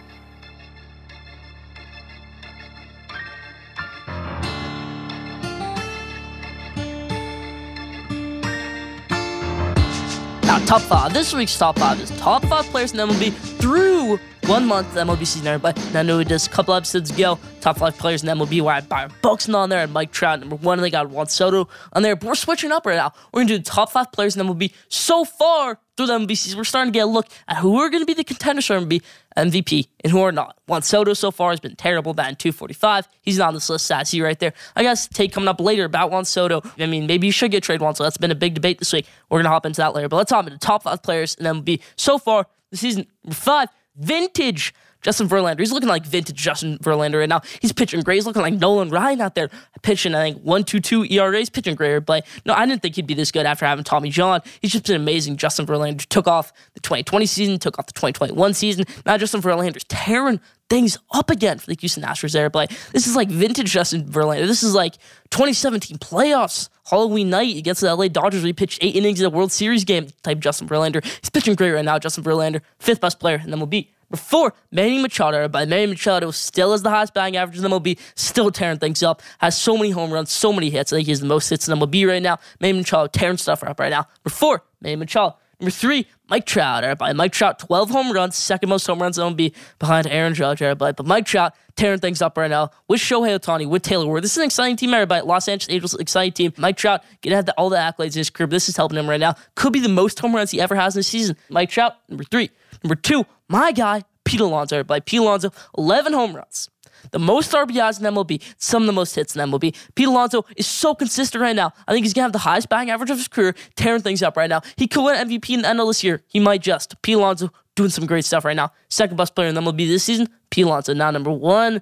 Top 10.66 10.82
five. 10.82 11.12
This 11.12 11.32
week's 11.32 11.56
top 11.56 11.78
five 11.78 12.00
is 12.00 12.10
top 12.18 12.44
five 12.46 12.64
players 12.66 12.92
in 12.92 12.98
MLB 12.98 13.32
through 13.58 14.18
one 14.48 14.64
month 14.66 14.94
MLB 14.94 15.26
season. 15.26 15.46
And 15.46 15.96
I 15.96 16.02
know 16.02 16.24
did 16.24 16.32
a 16.46 16.48
couple 16.48 16.72
episodes 16.72 17.10
ago, 17.10 17.38
top 17.60 17.76
five 17.76 17.98
players 17.98 18.22
in 18.22 18.30
MLB, 18.30 18.62
where 18.62 18.72
I 18.72 18.76
had 18.76 18.88
Byron 18.88 19.12
Buxton 19.20 19.54
on 19.54 19.68
there 19.68 19.80
and 19.80 19.92
Mike 19.92 20.10
Trout, 20.10 20.40
number 20.40 20.56
one, 20.56 20.78
and 20.78 20.84
they 20.84 20.88
got 20.88 21.10
Juan 21.10 21.26
Soto 21.26 21.68
on 21.92 22.02
there. 22.02 22.16
But 22.16 22.28
we're 22.28 22.34
switching 22.34 22.72
up 22.72 22.86
right 22.86 22.96
now. 22.96 23.12
We're 23.32 23.42
to 23.42 23.48
do 23.48 23.58
the 23.58 23.64
top 23.64 23.92
five 23.92 24.10
players 24.10 24.36
in 24.36 24.46
MLB 24.46 24.72
so 24.88 25.26
far 25.26 25.78
through 25.98 26.06
the 26.06 26.34
season. 26.34 26.56
We're 26.56 26.64
starting 26.64 26.94
to 26.94 26.96
get 26.96 27.02
a 27.02 27.10
look 27.10 27.26
at 27.46 27.58
who 27.58 27.76
are 27.78 27.90
to 27.90 28.06
be 28.06 28.14
the 28.14 28.24
contenders 28.24 28.64
for 28.64 28.80
MLB 28.80 29.02
MVP 29.36 29.88
and 30.02 30.10
who 30.10 30.22
are 30.22 30.32
not. 30.32 30.56
Juan 30.66 30.80
Soto 30.80 31.12
so 31.12 31.30
far 31.30 31.50
has 31.50 31.60
been 31.60 31.76
terrible, 31.76 32.14
batting 32.14 32.36
245. 32.36 33.06
He's 33.20 33.36
not 33.36 33.48
on 33.48 33.54
this 33.54 33.68
list, 33.68 33.84
sad 33.84 34.08
see 34.08 34.22
right 34.22 34.38
there. 34.38 34.54
I 34.74 34.82
guess 34.82 35.08
take 35.08 35.32
coming 35.32 35.48
up 35.48 35.60
later 35.60 35.84
about 35.84 36.10
Juan 36.10 36.24
Soto. 36.24 36.62
I 36.78 36.86
mean, 36.86 37.06
maybe 37.06 37.26
you 37.26 37.32
should 37.32 37.50
get 37.50 37.64
trade 37.64 37.82
Juan 37.82 37.94
Soto. 37.94 38.04
That's 38.04 38.16
been 38.16 38.30
a 38.30 38.36
big 38.36 38.54
debate 38.54 38.78
this 38.78 38.94
week. 38.94 39.06
We're 39.28 39.42
to 39.42 39.48
hop 39.48 39.66
into 39.66 39.82
that 39.82 39.94
later. 39.94 40.08
But 40.08 40.16
let's 40.16 40.30
hop 40.30 40.46
into 40.46 40.58
top 40.58 40.84
five 40.84 41.02
players 41.02 41.34
in 41.34 41.44
MLB 41.44 41.82
so 41.96 42.16
far 42.16 42.46
the 42.70 42.76
season. 42.76 43.06
Five, 43.30 43.68
vintage 43.98 44.72
Justin 45.02 45.28
Verlander. 45.28 45.60
He's 45.60 45.72
looking 45.72 45.88
like 45.88 46.04
vintage 46.04 46.36
Justin 46.36 46.78
Verlander 46.78 47.20
right 47.20 47.28
now. 47.28 47.40
He's 47.60 47.72
pitching 47.72 48.00
great. 48.02 48.16
He's 48.16 48.26
looking 48.26 48.42
like 48.42 48.54
Nolan 48.54 48.90
Ryan 48.90 49.20
out 49.20 49.34
there 49.34 49.50
pitching, 49.82 50.14
I 50.14 50.32
think, 50.32 50.42
1 50.42 50.64
2 50.64 50.80
2 50.80 51.04
ERAs, 51.04 51.50
pitching 51.50 51.74
great. 51.74 52.00
But 52.06 52.26
no, 52.44 52.54
I 52.54 52.66
didn't 52.66 52.82
think 52.82 52.96
he'd 52.96 53.06
be 53.06 53.14
this 53.14 53.30
good 53.30 53.46
after 53.46 53.66
having 53.66 53.84
Tommy 53.84 54.10
John. 54.10 54.40
He's 54.60 54.72
just 54.72 54.86
been 54.86 54.96
amazing. 54.96 55.36
Justin 55.36 55.66
Verlander 55.66 56.04
took 56.06 56.26
off 56.26 56.52
the 56.74 56.80
2020 56.80 57.26
season, 57.26 57.58
took 57.58 57.78
off 57.78 57.86
the 57.86 57.92
2021 57.92 58.54
season. 58.54 58.84
Now 59.06 59.16
Justin 59.16 59.40
Verlander's 59.40 59.84
tearing 59.84 60.40
things 60.68 60.98
up 61.12 61.30
again 61.30 61.58
for 61.58 61.66
the 61.66 61.76
Houston 61.80 62.02
Astros 62.02 62.32
there. 62.32 62.50
But 62.50 62.70
this 62.92 63.06
is 63.06 63.16
like 63.16 63.28
vintage 63.28 63.70
Justin 63.70 64.04
Verlander. 64.04 64.46
This 64.46 64.62
is 64.62 64.74
like 64.74 64.94
2017 65.30 65.98
playoffs. 65.98 66.68
Halloween 66.86 67.28
night 67.28 67.56
against 67.56 67.82
the 67.82 67.94
LA 67.94 68.08
Dodgers, 68.08 68.42
he 68.42 68.52
pitched 68.52 68.78
eight 68.82 68.96
innings 68.96 69.20
in 69.20 69.26
a 69.26 69.30
World 69.30 69.52
Series 69.52 69.84
game 69.84 70.08
type 70.22 70.38
Justin 70.38 70.68
Verlander. 70.68 71.04
He's 71.04 71.30
pitching 71.30 71.54
great 71.54 71.72
right 71.72 71.84
now. 71.84 71.98
Justin 71.98 72.24
Verlander, 72.24 72.62
fifth 72.78 73.00
best 73.00 73.20
player 73.20 73.42
in 73.44 73.50
MLB. 73.50 73.88
Before 74.10 74.54
Manny 74.70 75.00
Machado, 75.00 75.48
but 75.48 75.68
Manny 75.68 75.86
Machado 75.86 76.30
still 76.30 76.72
has 76.72 76.82
the 76.82 76.90
highest 76.90 77.12
batting 77.12 77.36
average 77.36 77.58
in 77.58 77.62
the 77.62 77.68
MLB, 77.68 77.98
still 78.14 78.50
tearing 78.50 78.78
things 78.78 79.02
up, 79.02 79.20
has 79.38 79.56
so 79.56 79.76
many 79.76 79.90
home 79.90 80.10
runs, 80.10 80.30
so 80.32 80.52
many 80.52 80.70
hits. 80.70 80.92
I 80.92 80.96
think 80.96 81.06
he 81.06 81.12
has 81.12 81.20
the 81.20 81.26
most 81.26 81.48
hits 81.48 81.68
in 81.68 81.78
the 81.78 81.86
MLB 81.86 82.08
right 82.08 82.22
now. 82.22 82.38
Manny 82.60 82.78
Machado 82.78 83.06
tearing 83.08 83.36
stuff 83.36 83.62
up 83.62 83.78
right 83.78 83.90
now. 83.90 84.06
Before 84.24 84.62
Manny 84.80 84.96
Machado. 84.96 85.36
Number 85.60 85.72
three, 85.72 86.06
Mike 86.28 86.46
Trout. 86.46 86.84
Everybody. 86.84 87.14
Mike 87.14 87.32
Trout, 87.32 87.58
12 87.58 87.90
home 87.90 88.12
runs, 88.12 88.36
second 88.36 88.68
most 88.68 88.86
home 88.86 89.02
runs 89.02 89.18
in 89.18 89.24
MLB 89.24 89.52
behind 89.80 90.06
Aaron 90.06 90.32
Judge. 90.32 90.62
Everybody. 90.62 90.94
But 90.96 91.06
Mike 91.06 91.26
Trout 91.26 91.52
tearing 91.74 91.98
things 91.98 92.22
up 92.22 92.38
right 92.38 92.50
now 92.50 92.70
with 92.86 93.00
Shohei 93.00 93.38
Ohtani, 93.38 93.68
with 93.68 93.82
Taylor 93.82 94.06
Ward. 94.06 94.22
This 94.22 94.32
is 94.32 94.38
an 94.38 94.44
exciting 94.44 94.76
team, 94.76 94.94
everybody. 94.94 95.26
Los 95.26 95.48
Angeles 95.48 95.72
Angels, 95.72 95.94
exciting 95.94 96.32
team. 96.32 96.52
Mike 96.58 96.76
Trout 96.76 97.02
getting 97.22 97.52
all 97.58 97.70
the 97.70 97.76
accolades 97.76 98.14
in 98.14 98.18
his 98.18 98.30
career. 98.30 98.46
This 98.46 98.68
is 98.68 98.76
helping 98.76 98.98
him 98.98 99.10
right 99.10 99.18
now. 99.18 99.34
Could 99.56 99.72
be 99.72 99.80
the 99.80 99.88
most 99.88 100.20
home 100.20 100.34
runs 100.34 100.52
he 100.52 100.60
ever 100.60 100.76
has 100.76 100.94
in 100.94 101.00
a 101.00 101.02
season. 101.02 101.36
Mike 101.48 101.70
Trout, 101.70 101.96
number 102.08 102.24
three. 102.24 102.50
Number 102.84 102.94
two, 102.94 103.26
my 103.48 103.72
guy, 103.72 104.02
Pete 104.24 104.40
Alonso. 104.40 104.76
Everybody. 104.76 105.00
Pete 105.00 105.20
Alonso, 105.20 105.50
11 105.76 106.12
home 106.12 106.34
runs. 106.34 106.68
The 107.10 107.18
most 107.18 107.52
RBIs 107.52 108.00
in 108.00 108.14
MLB, 108.14 108.42
some 108.58 108.82
of 108.82 108.86
the 108.86 108.92
most 108.92 109.14
hits 109.14 109.34
in 109.34 109.48
MLB. 109.48 109.74
Pete 109.94 110.08
Alonso 110.08 110.44
is 110.56 110.66
so 110.66 110.94
consistent 110.94 111.40
right 111.40 111.56
now. 111.56 111.72
I 111.86 111.92
think 111.92 112.04
he's 112.04 112.12
gonna 112.12 112.24
have 112.24 112.32
the 112.32 112.38
highest 112.38 112.68
batting 112.68 112.90
average 112.90 113.10
of 113.10 113.16
his 113.16 113.28
career, 113.28 113.54
tearing 113.76 114.02
things 114.02 114.22
up 114.22 114.36
right 114.36 114.50
now. 114.50 114.60
He 114.76 114.86
could 114.86 115.04
win 115.04 115.16
MVP 115.16 115.54
in 115.54 115.62
the 115.62 115.68
end 115.68 115.80
of 115.80 115.86
this 115.86 116.04
year. 116.04 116.22
He 116.26 116.40
might 116.40 116.60
just. 116.60 117.00
Pete 117.02 117.16
Alonso 117.16 117.50
doing 117.76 117.90
some 117.90 118.06
great 118.06 118.24
stuff 118.24 118.44
right 118.44 118.56
now. 118.56 118.72
Second 118.88 119.16
best 119.16 119.34
player 119.34 119.48
in 119.48 119.54
MLB 119.54 119.86
this 119.86 120.04
season, 120.04 120.28
Pete 120.50 120.64
Alonso. 120.66 120.92
Now 120.92 121.10
number 121.10 121.30
one. 121.30 121.80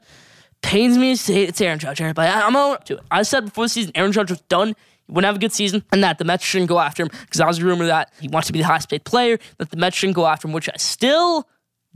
Pains 0.62 0.98
me 0.98 1.14
to 1.14 1.16
say 1.16 1.44
it's 1.44 1.60
Aaron 1.60 1.78
Judge. 1.78 2.00
I, 2.00 2.12
I'm 2.16 2.56
out 2.56 2.86
to 2.86 2.94
it. 2.94 3.00
I 3.10 3.22
said 3.22 3.44
before 3.44 3.66
the 3.66 3.68
season, 3.68 3.92
Aaron 3.94 4.12
Judge 4.12 4.30
was 4.30 4.40
done. 4.42 4.68
he 4.68 5.12
wouldn't 5.12 5.26
have 5.26 5.36
a 5.36 5.38
good 5.38 5.52
season, 5.52 5.84
and 5.92 6.02
that 6.02 6.18
the 6.18 6.24
Mets 6.24 6.44
shouldn't 6.44 6.68
go 6.68 6.78
after 6.80 7.02
him 7.02 7.10
because 7.20 7.40
I 7.40 7.46
was 7.46 7.58
a 7.58 7.64
rumor 7.64 7.86
that 7.86 8.12
he 8.20 8.28
wants 8.28 8.46
to 8.48 8.52
be 8.52 8.60
the 8.60 8.66
highest 8.66 8.90
paid 8.90 9.04
player, 9.04 9.38
that 9.58 9.70
the 9.70 9.76
Mets 9.76 9.96
shouldn't 9.96 10.16
go 10.16 10.26
after 10.26 10.48
him, 10.48 10.54
which 10.54 10.68
I 10.68 10.76
still 10.76 11.46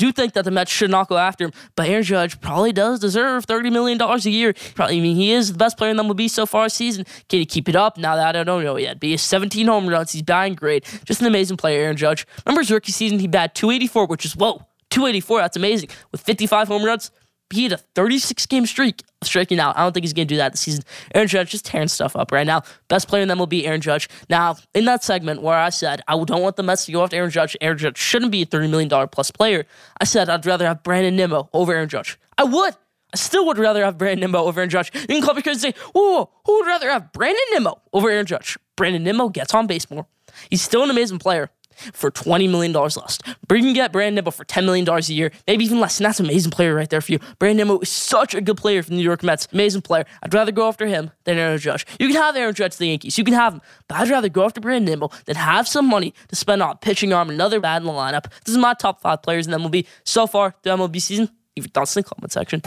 do 0.00 0.10
think 0.12 0.32
that 0.32 0.44
the 0.44 0.50
Mets 0.50 0.70
should 0.70 0.90
not 0.90 1.08
go 1.08 1.18
after 1.18 1.44
him, 1.44 1.52
but 1.76 1.86
Aaron 1.86 2.02
Judge 2.02 2.40
probably 2.40 2.72
does 2.72 2.98
deserve 2.98 3.46
$30 3.46 3.70
million 3.70 4.00
a 4.00 4.16
year. 4.18 4.54
Probably, 4.74 4.98
I 4.98 5.00
mean, 5.00 5.14
he 5.14 5.30
is 5.32 5.52
the 5.52 5.58
best 5.58 5.76
player 5.76 5.90
in 5.90 5.96
the 5.96 6.02
MLB 6.02 6.28
so 6.30 6.46
far 6.46 6.68
season. 6.70 7.04
Can 7.28 7.38
he 7.40 7.46
keep 7.46 7.68
it 7.68 7.76
up? 7.76 7.98
Now 7.98 8.16
that 8.16 8.34
I 8.34 8.42
don't 8.42 8.64
know 8.64 8.76
yet. 8.76 8.98
But 8.98 9.06
he 9.06 9.10
has 9.12 9.22
17 9.22 9.66
home 9.66 9.88
runs. 9.88 10.12
He's 10.12 10.22
batting 10.22 10.54
great. 10.54 10.84
Just 11.04 11.20
an 11.20 11.26
amazing 11.26 11.58
player, 11.58 11.82
Aaron 11.84 11.96
Judge. 11.96 12.26
Remember 12.46 12.62
his 12.62 12.70
rookie 12.70 12.92
season? 12.92 13.18
He 13.18 13.28
batted 13.28 13.54
284, 13.54 14.06
which 14.06 14.24
is, 14.24 14.34
whoa, 14.34 14.66
284. 14.88 15.40
That's 15.40 15.56
amazing. 15.56 15.90
With 16.12 16.22
55 16.22 16.68
home 16.68 16.84
runs, 16.84 17.10
he 17.52 17.64
had 17.64 17.72
a 17.72 17.78
36 17.78 18.46
game 18.46 18.66
streak 18.66 19.02
of 19.20 19.28
striking 19.28 19.58
out. 19.58 19.76
I 19.76 19.82
don't 19.82 19.92
think 19.92 20.04
he's 20.04 20.12
going 20.12 20.28
to 20.28 20.34
do 20.34 20.38
that 20.38 20.52
this 20.52 20.60
season. 20.60 20.84
Aaron 21.14 21.28
Judge 21.28 21.50
just 21.50 21.64
tearing 21.64 21.88
stuff 21.88 22.16
up 22.16 22.32
right 22.32 22.46
now. 22.46 22.62
Best 22.88 23.08
player 23.08 23.22
in 23.22 23.28
them 23.28 23.38
will 23.38 23.46
be 23.46 23.66
Aaron 23.66 23.80
Judge. 23.80 24.08
Now, 24.28 24.56
in 24.74 24.84
that 24.84 25.02
segment 25.02 25.42
where 25.42 25.58
I 25.58 25.70
said 25.70 26.02
I 26.08 26.12
don't 26.24 26.42
want 26.42 26.56
the 26.56 26.62
Mets 26.62 26.86
to 26.86 26.92
go 26.92 27.02
after 27.02 27.16
Aaron 27.16 27.30
Judge, 27.30 27.56
Aaron 27.60 27.78
Judge 27.78 27.98
shouldn't 27.98 28.32
be 28.32 28.42
a 28.42 28.46
$30 28.46 28.70
million 28.70 29.08
plus 29.08 29.30
player, 29.30 29.66
I 30.00 30.04
said 30.04 30.28
I'd 30.28 30.46
rather 30.46 30.66
have 30.66 30.82
Brandon 30.82 31.16
Nimmo 31.16 31.48
over 31.52 31.72
Aaron 31.72 31.88
Judge. 31.88 32.18
I 32.38 32.44
would. 32.44 32.74
I 33.12 33.16
still 33.16 33.44
would 33.46 33.58
rather 33.58 33.84
have 33.84 33.98
Brandon 33.98 34.20
Nimmo 34.20 34.44
over 34.44 34.60
Aaron 34.60 34.70
Judge. 34.70 34.92
You 34.94 35.06
can 35.06 35.22
call 35.22 35.34
me 35.34 35.42
crazy 35.42 35.66
and 35.68 35.74
say, 35.74 35.82
whoa, 35.94 36.30
who 36.46 36.58
would 36.58 36.66
rather 36.66 36.88
have 36.90 37.12
Brandon 37.12 37.42
Nimmo 37.52 37.80
over 37.92 38.08
Aaron 38.08 38.26
Judge? 38.26 38.56
Brandon 38.76 39.02
Nimmo 39.02 39.28
gets 39.28 39.52
on 39.52 39.66
base 39.66 39.90
more. 39.90 40.06
He's 40.48 40.62
still 40.62 40.84
an 40.84 40.90
amazing 40.90 41.18
player 41.18 41.50
for 41.92 42.10
$20 42.10 42.50
million 42.50 42.72
less. 42.72 43.18
But 43.46 43.56
you 43.56 43.64
can 43.64 43.74
get 43.74 43.92
Brandon 43.92 44.16
Nimmo 44.16 44.30
for 44.30 44.44
$10 44.44 44.64
million 44.64 44.88
a 44.88 45.00
year, 45.00 45.30
maybe 45.46 45.64
even 45.64 45.80
less. 45.80 45.98
And 45.98 46.06
that's 46.06 46.20
an 46.20 46.26
amazing 46.26 46.50
player 46.50 46.74
right 46.74 46.88
there 46.88 47.00
for 47.00 47.12
you. 47.12 47.18
Brandon 47.38 47.66
Nimmo 47.68 47.80
is 47.80 47.88
such 47.88 48.34
a 48.34 48.40
good 48.40 48.56
player 48.56 48.82
for 48.82 48.90
the 48.90 48.96
New 48.96 49.02
York 49.02 49.22
Mets. 49.22 49.48
Amazing 49.52 49.82
player. 49.82 50.04
I'd 50.22 50.34
rather 50.34 50.52
go 50.52 50.68
after 50.68 50.86
him 50.86 51.10
than 51.24 51.38
Aaron 51.38 51.58
Judge. 51.58 51.86
You 51.98 52.08
can 52.08 52.16
have 52.16 52.36
Aaron 52.36 52.54
Judge 52.54 52.72
to 52.72 52.78
the 52.78 52.88
Yankees. 52.88 53.18
You 53.18 53.24
can 53.24 53.34
have 53.34 53.54
him. 53.54 53.60
But 53.88 53.98
I'd 53.98 54.08
rather 54.08 54.28
go 54.28 54.44
after 54.44 54.60
Brandon 54.60 54.90
Nimmo 54.90 55.10
than 55.26 55.36
have 55.36 55.66
some 55.68 55.86
money 55.86 56.14
to 56.28 56.36
spend 56.36 56.62
on 56.62 56.78
pitching 56.78 57.12
arm 57.12 57.30
another 57.30 57.60
bad 57.60 57.82
in 57.82 57.86
the 57.86 57.92
lineup. 57.92 58.24
This 58.44 58.54
is 58.54 58.58
my 58.58 58.74
top 58.74 59.00
five 59.00 59.22
players 59.22 59.46
in 59.46 59.52
MLB 59.52 59.86
so 60.04 60.26
far 60.26 60.54
the 60.62 60.70
MLB 60.70 61.00
season. 61.00 61.30
Leave 61.56 61.66
your 61.66 61.70
thoughts 61.70 61.96
in 61.96 62.02
the 62.02 62.08
comment 62.08 62.32
section. 62.32 62.62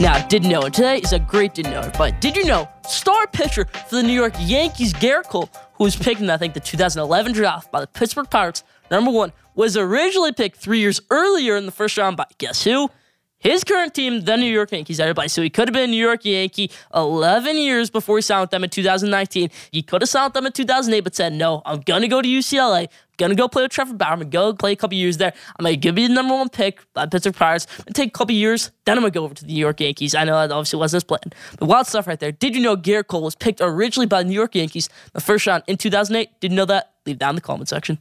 Now, 0.00 0.26
didn't 0.28 0.48
know, 0.48 0.62
it. 0.62 0.72
today 0.72 0.96
is 0.96 1.12
a 1.12 1.18
great 1.18 1.52
didn't 1.52 1.72
know, 1.72 1.90
but 1.98 2.22
did 2.22 2.34
you 2.34 2.46
know 2.46 2.66
star 2.88 3.26
pitcher 3.26 3.66
for 3.66 3.96
the 3.96 4.02
New 4.02 4.14
York 4.14 4.32
Yankees, 4.40 4.94
Gerrit 4.94 5.24
Cole, 5.24 5.50
who 5.74 5.84
was 5.84 5.94
picked 5.94 6.22
in, 6.22 6.30
I 6.30 6.38
think, 6.38 6.54
the 6.54 6.60
2011 6.60 7.32
draft 7.32 7.70
by 7.70 7.80
the 7.80 7.86
Pittsburgh 7.86 8.30
Pirates, 8.30 8.64
number 8.90 9.10
one, 9.10 9.30
was 9.54 9.76
originally 9.76 10.32
picked 10.32 10.56
three 10.56 10.78
years 10.78 11.02
earlier 11.10 11.54
in 11.54 11.66
the 11.66 11.70
first 11.70 11.98
round 11.98 12.16
by 12.16 12.24
guess 12.38 12.64
who? 12.64 12.88
his 13.40 13.64
current 13.64 13.94
team, 13.94 14.20
the 14.20 14.36
New 14.36 14.52
York 14.52 14.70
Yankees, 14.70 15.00
everybody. 15.00 15.28
So 15.28 15.42
he 15.42 15.50
could 15.50 15.66
have 15.66 15.72
been 15.72 15.88
a 15.88 15.92
New 15.92 15.96
York 15.96 16.24
Yankee 16.24 16.70
11 16.94 17.56
years 17.56 17.90
before 17.90 18.18
he 18.18 18.22
signed 18.22 18.42
with 18.42 18.50
them 18.50 18.62
in 18.62 18.70
2019. 18.70 19.50
He 19.72 19.82
could 19.82 20.02
have 20.02 20.08
signed 20.08 20.28
with 20.28 20.34
them 20.34 20.46
in 20.46 20.52
2008, 20.52 21.00
but 21.00 21.16
said, 21.16 21.32
no, 21.32 21.62
I'm 21.64 21.80
going 21.80 22.02
to 22.02 22.08
go 22.08 22.20
to 22.20 22.28
UCLA. 22.28 22.88
To 23.28 23.34
go 23.34 23.48
play 23.48 23.62
with 23.62 23.72
Trevor 23.72 23.94
Bauer. 23.94 24.16
To 24.16 24.24
go 24.24 24.54
play 24.54 24.72
a 24.72 24.76
couple 24.76 24.96
years 24.96 25.18
there. 25.18 25.32
I'm 25.58 25.66
to 25.66 25.76
give 25.76 25.98
you 25.98 26.08
the 26.08 26.14
number 26.14 26.34
one 26.34 26.48
pick 26.48 26.80
by 26.94 27.06
Pittsburgh 27.06 27.34
Pirates 27.34 27.66
and 27.86 27.94
take 27.94 28.08
a 28.08 28.12
couple 28.12 28.34
years. 28.34 28.70
Then 28.84 28.96
I'm 28.96 29.04
to 29.04 29.10
go 29.10 29.24
over 29.24 29.34
to 29.34 29.44
the 29.44 29.52
New 29.52 29.60
York 29.60 29.80
Yankees. 29.80 30.14
I 30.14 30.24
know 30.24 30.34
that 30.34 30.52
obviously 30.52 30.78
wasn't 30.78 31.02
his 31.02 31.04
plan. 31.04 31.20
But 31.58 31.66
wild 31.66 31.86
stuff 31.86 32.06
right 32.06 32.18
there. 32.18 32.32
Did 32.32 32.54
you 32.56 32.62
know 32.62 32.76
Gerrit 32.76 33.08
Cole 33.08 33.22
was 33.22 33.34
picked 33.34 33.60
originally 33.60 34.06
by 34.06 34.22
the 34.22 34.28
New 34.28 34.34
York 34.34 34.54
Yankees 34.54 34.88
the 35.12 35.20
first 35.20 35.46
round 35.46 35.62
in 35.66 35.76
2008? 35.76 36.40
Didn't 36.40 36.56
know 36.56 36.64
that? 36.64 36.94
Leave 37.06 37.18
down 37.18 37.30
in 37.30 37.34
the 37.36 37.40
comment 37.40 37.68
section. 37.68 37.98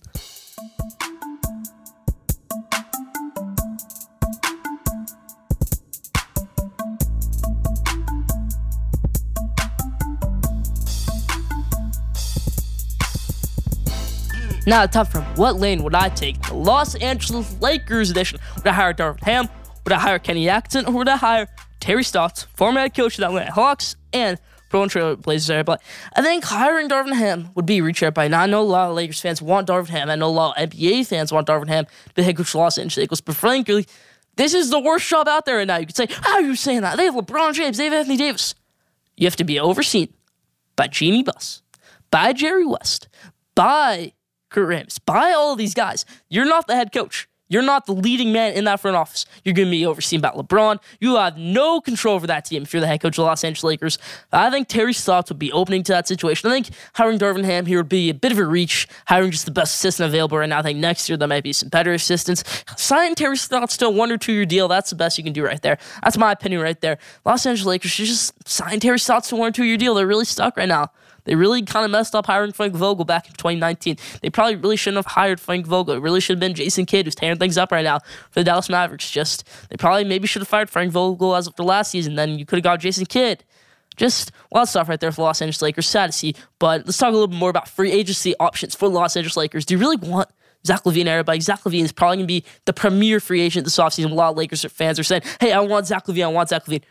Now, 14.70 14.86
tough 14.86 15.12
from 15.12 15.24
what 15.36 15.56
lane 15.56 15.82
would 15.82 15.96
I 15.96 16.10
take? 16.10 16.40
The 16.44 16.54
Los 16.54 16.94
Angeles 16.94 17.60
Lakers 17.60 18.12
edition. 18.12 18.38
Would 18.56 18.68
I 18.68 18.72
hire 18.72 18.94
Darvin 18.94 19.24
Ham? 19.24 19.50
Would 19.84 19.92
I 19.92 19.98
hire 19.98 20.20
Kenny 20.20 20.48
Atkinson? 20.48 20.86
Or 20.86 21.00
would 21.00 21.10
I 21.10 21.18
hire 21.18 21.48
Terry 21.80 22.04
Stotts, 22.04 22.44
former 22.56 22.82
head 22.82 22.96
coach 22.96 23.16
of 23.16 23.22
the 23.22 23.26
Atlanta 23.30 23.52
Hawks 23.52 23.96
and 24.14 24.40
pro 24.70 24.84
and 24.84 24.92
Trail 24.92 25.16
Blazers 25.16 25.66
But 25.66 25.82
I 26.16 26.22
think 26.22 26.44
hiring 26.44 26.88
Darvin 26.88 27.16
Ham 27.16 27.50
would 27.56 27.66
be 27.66 27.80
a 27.80 27.84
reach 27.84 28.04
by 28.14 28.28
now. 28.28 28.42
I 28.42 28.46
know 28.46 28.62
a 28.62 28.64
lot 28.64 28.92
of 28.92 28.96
Lakers 28.96 29.20
fans 29.20 29.42
want 29.42 29.68
Darvin 29.68 29.90
Ham. 29.90 30.08
I 30.08 30.16
know 30.16 30.28
a 30.28 30.30
lot 30.30 30.62
of 30.62 30.70
NBA 30.70 31.08
fans 31.08 31.32
want 31.32 31.48
Darvin 31.48 31.68
Ham 31.68 31.86
to 31.86 32.14
be 32.14 32.22
head 32.22 32.38
coach 32.38 32.50
of 32.50 32.60
Los 32.60 32.78
Angeles 32.78 32.98
Lakers. 32.98 33.22
But 33.22 33.38
frankly, 33.38 33.88
this 34.36 34.54
is 34.54 34.70
the 34.70 34.80
worst 34.80 35.10
job 35.10 35.28
out 35.28 35.48
there 35.48 35.58
right 35.58 35.66
now. 35.66 35.78
You 35.78 35.88
could 35.88 35.96
say, 35.96 36.06
how 36.12 36.34
are 36.34 36.42
you 36.44 36.56
saying 36.56 36.82
that? 36.82 36.96
They 36.96 37.06
have 37.06 37.16
LeBron 37.16 37.56
James, 37.56 37.78
they 37.78 37.86
have 37.86 37.94
Anthony 37.94 38.18
Davis. 38.18 38.54
You 39.18 39.26
have 39.26 39.36
to 39.38 39.44
be 39.44 39.60
overseen 39.60 40.14
by 40.76 40.86
Jeanie 40.86 41.24
Buss, 41.24 41.64
by 42.12 42.34
Jerry 42.34 42.68
West, 42.68 43.10
by 43.56 44.14
Kurt 44.50 44.68
Rambis, 44.68 45.00
by 45.06 45.32
all 45.32 45.51
of 45.51 45.58
these 45.58 45.74
guys. 45.74 46.06
You're 46.29 46.46
not 46.46 46.68
the 46.68 46.75
head 46.75 46.91
coach. 46.91 47.27
You're 47.51 47.63
not 47.63 47.88
the 47.88 47.94
leading 47.94 48.32
man 48.32 48.53
in 48.53 48.65
that 48.65 48.79
front 48.79 48.96
office. 48.96 49.25
You're 49.44 49.56
going 49.56 49.68
to 49.68 49.72
be 49.72 49.84
overseen 49.86 50.22
by 50.22 50.29
LeBron. 50.29 50.79
You 51.00 51.15
have 51.15 51.36
no 51.36 51.82
control 51.82 52.13
over 52.13 52.27
that 52.27 52.46
team 52.46 52.62
if 52.62 52.72
you're 52.72 52.79
the 52.79 52.88
head 52.88 53.01
coach 53.01 53.13
of 53.13 53.24
the 53.24 53.24
Los 53.24 53.44
Angeles 53.44 53.63
Lakers. 53.63 53.98
I 54.32 54.51
think 54.51 54.68
Terry 54.68 54.94
Stotts 54.94 55.29
would 55.29 55.39
be 55.39 55.51
opening 55.51 55.82
to 55.84 55.91
that 55.94 56.08
situation. 56.08 56.50
I 56.50 56.53
think 56.53 56.70
hiring 56.94 57.18
Darvin 57.18 57.44
Ham 57.44 57.65
here 57.65 57.79
would 57.79 57.89
be 57.89 58.12
a 58.12 58.13
bit 58.13 58.32
of 58.32 58.38
a 58.38 58.46
reach, 58.46 58.88
hiring 59.08 59.32
just 59.32 59.46
the 59.46 59.51
best 59.51 59.74
assistant 59.74 60.08
available 60.10 60.38
right 60.38 60.48
now. 60.48 60.60
I 60.60 60.62
think 60.62 60.77
next 60.77 61.10
year 61.10 61.18
there 61.18 61.27
might 61.27 61.44
be 61.44 61.53
some 61.53 61.70
better 61.70 61.91
assistants. 61.91 62.44
Sign 62.77 63.15
Terry 63.15 63.36
Stotts 63.36 63.77
to 63.77 63.88
a 63.88 63.89
one 63.89 64.12
or 64.12 64.18
two 64.18 64.34
year 64.34 64.46
deal. 64.46 64.68
That's 64.68 64.91
the 64.91 64.96
best 64.96 65.18
you 65.18 65.24
can 65.24 65.34
do 65.34 65.44
right 65.44 65.62
there. 65.62 65.79
That's 66.03 66.20
my 66.20 66.32
opinion 66.32 66.62
right 66.62 66.79
there. 66.79 67.00
Los 67.25 67.48
Angeles 67.48 67.65
Lakers 67.65 67.91
should 67.91 68.06
just 68.06 68.48
sign 68.48 68.79
Terry 68.79 69.00
Stotts 69.00 69.29
to 69.29 69.36
a 69.36 69.39
one 69.39 69.50
or 69.50 69.51
two 69.51 69.65
year 69.65 69.77
deal. 69.77 69.96
They're 69.96 70.06
really 70.06 70.25
stuck 70.25 70.56
right 70.56 70.70
now. 70.70 70.91
They 71.30 71.36
really 71.36 71.62
kind 71.62 71.86
of 71.86 71.92
messed 71.92 72.16
up 72.16 72.26
hiring 72.26 72.54
Frank 72.54 72.74
Vogel 72.74 73.06
back 73.06 73.28
in 73.28 73.34
2019. 73.34 73.98
They 74.24 74.32
probably 74.32 74.56
really 74.56 74.76
shouldn't 74.76 75.06
have 75.06 75.14
hired 75.14 75.40
Frank 75.40 75.68
Vogel. 75.68 75.94
It 75.94 76.02
really 76.02 76.22
should 76.22 76.38
have 76.38 76.40
been 76.40 76.56
Jason 76.56 76.88
Kidd 76.88 77.06
who's 77.06 77.14
tearing 77.14 77.38
things 77.38 77.56
up 77.56 77.72
right 77.72 77.84
now 77.84 78.00
for 78.32 78.40
the 78.40 78.44
Dallas 78.44 78.68
Mavericks. 78.68 79.12
Just 79.12 79.48
they 79.70 79.78
probably 79.78 80.06
maybe 80.06 80.26
should 80.26 80.42
have 80.42 80.48
fired 80.48 80.72
Frank 80.72 80.92
Vogel 80.92 81.36
as 81.36 81.46
of 81.46 81.56
the 81.56 81.64
last 81.64 81.92
season. 81.92 82.16
Then 82.16 82.40
you 82.40 82.48
could 82.48 82.58
have 82.58 82.64
got 82.64 82.80
Jason 82.80 83.06
Kidd. 83.06 83.44
Just 83.96 84.32
a 84.52 84.56
lot 84.58 84.64
of 84.64 84.70
stuff 84.70 84.90
right 84.90 85.00
there 85.00 85.12
for 85.12 85.22
Los 85.22 85.40
Angeles 85.40 85.62
Lakers. 85.62 85.88
Sad 85.88 86.08
to 86.08 86.14
see. 86.14 86.34
But 86.58 86.88
let's 86.88 86.98
talk 86.98 87.10
a 87.10 87.12
little 87.12 87.28
bit 87.28 87.38
more 87.38 87.52
about 87.52 87.70
free 87.70 87.92
agency 87.92 88.34
options 88.40 88.74
for 88.74 88.88
Los 88.88 89.16
Angeles 89.16 89.38
Lakers. 89.38 89.66
Do 89.66 89.76
you 89.76 89.80
really 89.80 89.98
want 89.98 90.30
Zach 90.66 90.84
LaVine, 90.84 91.06
everybody. 91.06 91.40
Zach 91.42 91.62
LaVine 91.62 91.84
is 91.84 91.92
probably 91.92 92.18
going 92.18 92.28
to 92.28 92.34
be 92.34 92.44
the 92.66 92.74
premier 92.74 93.20
free 93.20 93.42
agent 93.42 93.66
this 93.66 93.78
offseason. 93.78 94.12
A 94.12 94.16
lot 94.16 94.32
of 94.32 94.38
Lakers 94.38 94.66
fans 94.66 95.00
are 95.00 95.04
saying, 95.04 95.22
hey, 95.40 95.52
I 95.52 95.60
want 95.60 95.86
Zach 95.86 96.08
LaVine, 96.08 96.24
I 96.24 96.28
want 96.28 96.50
Zach 96.50 96.66
LaVine 96.66 96.82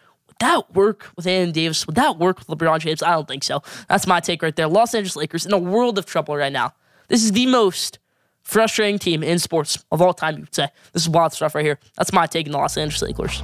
that 0.41 0.75
work 0.75 1.11
with 1.17 1.27
Anthony 1.27 1.53
Davis? 1.53 1.87
Would 1.87 1.97
that 1.97 2.19
work 2.19 2.39
with 2.39 2.49
LeBron 2.49 2.81
James? 2.81 3.03
I 3.03 3.13
don't 3.13 3.29
think 3.29 3.45
so. 3.45 3.63
That's 3.89 4.07
my 4.07 4.21
take 4.21 4.43
right 4.43 4.55
there. 4.55 4.69
Los 4.69 4.95
Angeles 4.95 5.17
Lakers 5.17 5.47
in 5.47 5.53
a 5.53 5.59
world 5.59 5.99
of 5.99 6.07
trouble 6.07 6.37
right 6.37 6.53
now. 6.53 6.75
This 7.09 7.25
is 7.25 7.33
the 7.33 7.47
most 7.47 7.99
frustrating 8.43 8.99
team 8.99 9.23
in 9.23 9.39
sports 9.39 9.85
of 9.93 10.01
all 10.01 10.15
time, 10.15 10.37
you 10.37 10.41
would 10.43 10.55
say. 10.55 10.69
This 10.93 11.03
is 11.03 11.09
wild 11.09 11.33
stuff 11.33 11.55
right 11.55 11.65
here. 11.65 11.79
That's 11.97 12.13
my 12.13 12.27
take 12.27 12.47
in 12.47 12.53
the 12.53 12.59
Los 12.59 12.77
Angeles 12.77 13.03
Lakers. 13.03 13.43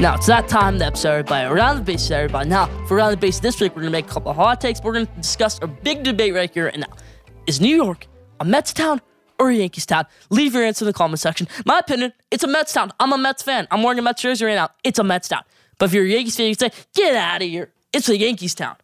Now 0.00 0.14
it's 0.14 0.26
that 0.26 0.46
time 0.46 0.78
the 0.78 0.86
episode, 0.86 1.10
everybody. 1.10 1.48
Around 1.48 1.78
the 1.78 1.82
base, 1.82 2.08
everybody. 2.12 2.48
Now, 2.48 2.66
for 2.86 2.98
Around 2.98 3.10
the 3.10 3.16
Base 3.16 3.40
this 3.40 3.60
week, 3.60 3.74
we're 3.74 3.82
to 3.82 3.90
make 3.90 4.06
a 4.06 4.08
couple 4.08 4.32
hot 4.32 4.60
takes. 4.60 4.80
We're 4.80 4.92
to 4.92 5.06
discuss 5.06 5.58
a 5.60 5.66
big 5.66 6.04
debate 6.04 6.34
right 6.34 6.48
here 6.54 6.68
and 6.68 6.82
now. 6.82 6.96
Is 7.48 7.60
New 7.60 7.74
York 7.74 8.06
a 8.38 8.44
Mets 8.44 8.72
town 8.72 9.00
or 9.40 9.50
a 9.50 9.54
Yankees 9.56 9.86
town? 9.86 10.06
Leave 10.30 10.54
your 10.54 10.62
answer 10.62 10.84
in 10.84 10.86
the 10.86 10.92
comment 10.92 11.18
section. 11.18 11.48
My 11.66 11.80
opinion, 11.80 12.12
it's 12.30 12.44
a 12.44 12.46
Mets 12.46 12.72
town. 12.72 12.92
I'm 13.00 13.12
a 13.12 13.18
Mets 13.18 13.42
fan. 13.42 13.66
I'm 13.72 13.82
wearing 13.82 13.98
a 13.98 14.02
Mets 14.02 14.22
jersey 14.22 14.44
right 14.44 14.54
now. 14.54 14.70
It's 14.84 15.00
a 15.00 15.04
Mets 15.04 15.26
town. 15.26 15.42
But 15.78 15.86
if 15.86 15.94
you're 15.94 16.04
a 16.04 16.08
Yankees 16.08 16.36
fan, 16.36 16.46
you 16.46 16.54
say, 16.54 16.70
get 16.94 17.16
out 17.16 17.42
of 17.42 17.48
here. 17.48 17.72
It's 17.92 18.08
a 18.08 18.16
Yankees 18.16 18.54
town. 18.54 18.76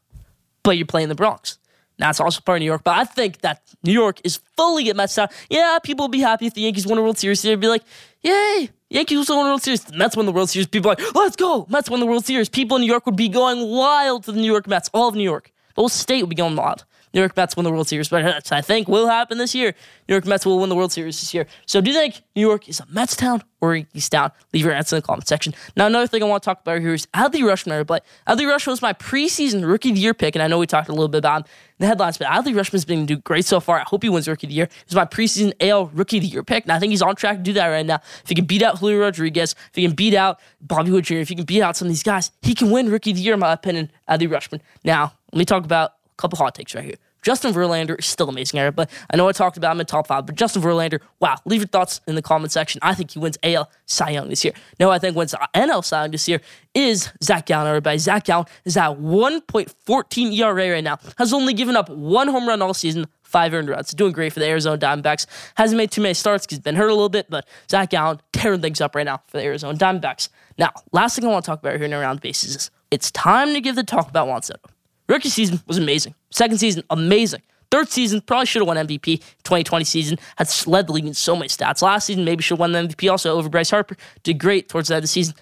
But 0.65 0.79
you're 0.79 0.87
playing 0.87 1.11
the 1.11 1.15
Bronx. 1.15 1.59
Now, 1.97 2.11
it's 2.11 2.19
also 2.19 2.41
part 2.41 2.57
of 2.57 2.61
New 2.61 2.67
York, 2.67 2.83
but 2.83 2.97
I 2.99 3.05
think 3.05 3.43
that 3.43 3.63
New 3.85 3.93
York 3.93 4.21
is 4.25 4.41
fully 4.57 4.91
a 4.91 4.95
Mets 4.95 5.15
town. 5.15 5.29
Yeah, 5.49 5.79
people 5.81 6.05
will 6.05 6.11
be 6.11 6.19
happy 6.19 6.47
if 6.47 6.55
the 6.55 6.63
Yankees 6.63 6.89
win 6.89 6.99
a 6.99 7.03
World 7.03 7.19
Series. 7.19 7.41
They'd 7.41 7.55
be 7.61 7.69
like, 7.69 7.85
yay, 8.21 8.71
Yankees 8.95 9.29
win 9.29 9.39
the 9.39 9.45
World 9.45 9.61
Series. 9.61 9.93
Mets 9.93 10.17
win 10.17 10.25
the 10.25 10.31
World 10.31 10.51
Series. 10.51 10.69
People 10.69 10.93
are 10.93 10.95
like, 10.95 11.15
let's 11.17 11.35
go. 11.35 11.67
Mets 11.69 11.91
win 11.91 11.99
the 11.99 12.07
World 12.07 12.25
Series. 12.25 12.49
People 12.49 12.77
in 12.77 12.83
New 12.83 12.87
York 12.87 13.05
would 13.07 13.17
be 13.17 13.29
going 13.29 13.69
wild 13.69 14.23
to 14.23 14.31
the 14.31 14.39
New 14.39 14.47
York 14.47 14.69
Mets. 14.69 14.89
All 14.95 15.09
of 15.09 15.17
New 15.17 15.25
York. 15.25 15.51
The 15.75 15.83
whole 15.83 15.89
state 15.89 16.23
would 16.23 16.31
be 16.31 16.37
going 16.37 16.55
wild. 16.55 16.85
New 17.15 17.21
York 17.21 17.37
Mets 17.37 17.57
win 17.57 17.65
the 17.65 17.71
World 17.71 17.89
Series, 17.89 18.09
but 18.09 18.53
I 18.53 18.61
think 18.61 18.89
will 18.89 19.07
happen 19.07 19.39
this 19.39 19.55
year. 19.55 19.75
New 20.09 20.15
York 20.15 20.27
Mets 20.27 20.45
will 20.45 20.59
win 20.59 20.69
the 20.69 20.75
World 20.75 20.93
Series 20.93 21.21
this 21.21 21.33
year. 21.33 21.47
So 21.65 21.81
do 21.81 21.91
you 21.91 21.97
think 21.97 22.21
New 22.37 22.43
York 22.43 22.69
is 22.69 22.81
a 22.81 22.87
Mets 22.91 23.17
town 23.17 23.43
or 23.61 23.77
Yankees 23.77 24.09
town? 24.09 24.33
Leave 24.53 24.65
your 24.65 24.75
answer 24.75 24.97
in 24.97 25.01
the 25.01 25.07
comment 25.07 25.27
section. 25.27 25.55
Now, 25.77 25.87
another 25.87 26.07
thing 26.07 26.23
I 26.23 26.27
want 26.27 26.43
to 26.43 26.45
talk 26.45 26.61
about 26.61 26.81
here 26.81 26.93
is 26.93 27.07
Adley 27.15 27.41
Rutschman. 27.41 27.87
But 27.87 28.05
Adley 28.29 28.43
Rutschman 28.43 28.69
was 28.69 28.83
my 28.83 28.93
preseason 28.93 29.67
Rookie 29.67 29.91
of 29.91 29.95
the 29.95 30.01
Year 30.01 30.15
pick, 30.15 30.35
and 30.35 30.43
I 30.43 30.49
know 30.49 30.59
we 30.59 30.67
talked 30.67 30.89
a 30.89 30.93
little 30.93 31.09
bit 31.09 31.19
about 31.19 31.43
him 31.43 31.45
the 31.79 31.87
headlines, 31.87 32.19
but 32.19 32.29
Adley 32.29 32.55
Rutschman's 32.55 32.85
been 32.85 33.07
doing 33.07 33.21
great 33.25 33.45
so 33.45 33.61
far. 33.61 33.81
I 33.81 33.83
hope 33.83 34.03
he 34.03 34.09
wins 34.09 34.29
Rookie 34.29 34.47
of 34.47 34.51
the 34.51 34.55
Year. 34.55 34.69
He's 34.87 34.95
my 34.95 35.05
preseason 35.05 35.53
AL 35.61 35.87
Rookie 35.87 36.19
of 36.19 36.23
the 36.23 36.29
Year 36.29 36.43
pick, 36.43 36.65
and 36.65 36.73
I 36.73 36.79
think 36.79 36.91
he's 36.91 37.03
on 37.03 37.17
track 37.17 37.37
to 37.39 37.43
do 37.43 37.53
that 37.55 37.67
right 37.69 37.85
now. 37.85 38.01
If 38.23 38.29
he 38.29 38.35
can 38.35 38.45
beat 38.45 38.63
out 38.63 38.79
Julio 38.79 39.01
Rodriguez, 39.01 39.55
if 39.71 39.75
he 39.75 39.87
can 39.87 39.95
beat 39.95 40.15
out 40.15 40.41
Bobby 40.61 40.91
Witt 40.91 41.05
Jr., 41.05 41.15
if 41.17 41.29
he 41.29 41.35
can 41.35 41.45
beat 41.45 41.63
out 41.63 41.77
some 41.77 41.87
of 41.87 41.91
these 41.91 42.03
guys, 42.03 42.31
he 42.43 42.55
can 42.55 42.71
win 42.71 42.91
Rookie 42.91 43.11
of 43.11 43.17
the 43.17 43.23
Year, 43.23 43.35
in 43.35 43.41
my 43.41 43.53
opinion, 43.53 43.91
Adley 44.09 44.29
Rutschman. 44.29 44.61
Now, 44.85 45.13
let 45.33 45.39
me 45.39 45.45
talk 45.45 45.65
about 45.65 45.91
a 45.91 46.17
couple 46.17 46.39
hot 46.39 46.55
takes 46.55 46.75
right 46.75 46.85
here. 46.85 46.97
Justin 47.25 47.55
Verlander 47.55 47.99
is 47.99 48.05
still 48.07 48.29
amazing 48.29 48.61
era, 48.61 48.71
but 48.71 48.91
I 49.11 49.17
know 49.17 49.27
I 49.27 49.33
talked 49.33 49.57
about 49.57 49.73
him 49.73 49.81
in 49.81 49.87
top 49.87 50.07
five, 50.07 50.27
but 50.27 50.37
Justin 50.37 50.63
Verlander, 50.63 51.01
wow, 51.21 51.37
leave 51.47 51.63
your 51.63 51.69
thoughts 51.69 52.03
in 52.07 52.15
the 52.15 52.23
comment 52.23 52.53
section. 52.53 52.79
I 52.83 52.95
think 52.95 53.13
he 53.13 53.19
wins 53.19 53.39
AL 53.43 53.71
Cy 53.87 54.11
Young 54.11 54.29
this 54.29 54.45
year. 54.45 54.53
No, 54.79 54.91
I 54.91 54.99
think 54.99 55.17
wins 55.17 55.35
NL 55.55 55.83
Cy 55.83 56.03
Young 56.03 56.11
this 56.11 56.29
year 56.29 56.41
is 56.75 57.11
Zach 57.23 57.47
Gallen, 57.47 57.67
everybody. 57.67 57.97
Zach 57.97 58.25
Gallen 58.25 58.47
is 58.67 58.77
at 58.77 58.91
1.14 58.91 60.39
ERA 60.39 60.73
right 60.73 60.85
now, 60.85 60.99
has 61.17 61.33
only 61.33 61.55
given 61.55 61.77
up 61.77 61.89
one 61.89 62.29
home 62.29 62.47
run 62.47 62.61
all 62.61 62.75
season, 62.75 63.07
five 63.23 63.55
earned 63.55 63.71
runs. 63.71 63.93
Doing 63.95 64.13
great 64.13 64.35
for 64.35 64.41
the 64.41 64.47
Arizona 64.47 64.77
Diamondbacks. 64.77 65.27
Hasn't 65.55 65.79
made 65.79 65.91
too 65.91 66.03
many 66.03 66.15
starts 66.15 66.45
because 66.45 66.59
he's 66.59 66.63
been 66.63 66.77
hurt 66.77 66.91
a 66.91 66.95
little 66.95 67.09
bit, 67.09 67.31
but 67.31 67.49
Zach 67.71 67.89
Gallen 67.89 68.21
tearing 68.33 68.61
things 68.61 68.83
up 68.83 68.95
right 68.95 69.07
now 69.07 69.23
for 69.29 69.39
the 69.39 69.45
Arizona 69.45 69.79
Diamondbacks. 69.79 70.29
Now, 70.59 70.73
last 70.93 71.17
thing 71.17 71.25
I 71.25 71.29
want 71.29 71.45
to 71.45 71.51
talk 71.51 71.61
about 71.61 71.77
here 71.77 71.85
in 71.85 71.95
around 71.95 72.17
the 72.17 72.21
bases 72.21 72.55
is 72.55 72.71
it's 72.91 73.11
time 73.11 73.55
to 73.55 73.63
give 73.63 73.77
the 73.77 73.83
talk 73.83 74.11
about 74.11 74.29
Juan 74.29 74.43
Soto. 74.43 74.61
Rookie 75.09 75.29
season 75.29 75.61
was 75.67 75.79
amazing. 75.79 76.15
Second 76.31 76.59
season, 76.59 76.83
amazing. 76.91 77.43
Third 77.71 77.89
season, 77.89 78.21
probably 78.21 78.47
should 78.47 78.63
have 78.63 78.69
won 78.69 78.77
MVP. 78.77 79.19
2020 79.43 79.85
season 79.85 80.19
had 80.37 80.49
led 80.67 80.87
the 80.87 80.93
league 80.93 81.07
in 81.07 81.15
so 81.15 81.35
many 81.35 81.49
stats. 81.49 81.83
Last 81.83 82.07
season, 82.07 82.25
maybe 82.25 82.43
should 82.43 82.55
have 82.55 82.61
won 82.61 82.73
the 82.73 82.79
MVP 82.79 83.11
also 83.11 83.37
over 83.37 83.49
Bryce 83.49 83.71
Harper. 83.71 83.97
Did 84.23 84.39
great 84.39 84.69
towards 84.69 84.89
the 84.89 84.95
end 84.95 84.99
of 84.99 85.03
the 85.03 85.09
season. 85.09 85.35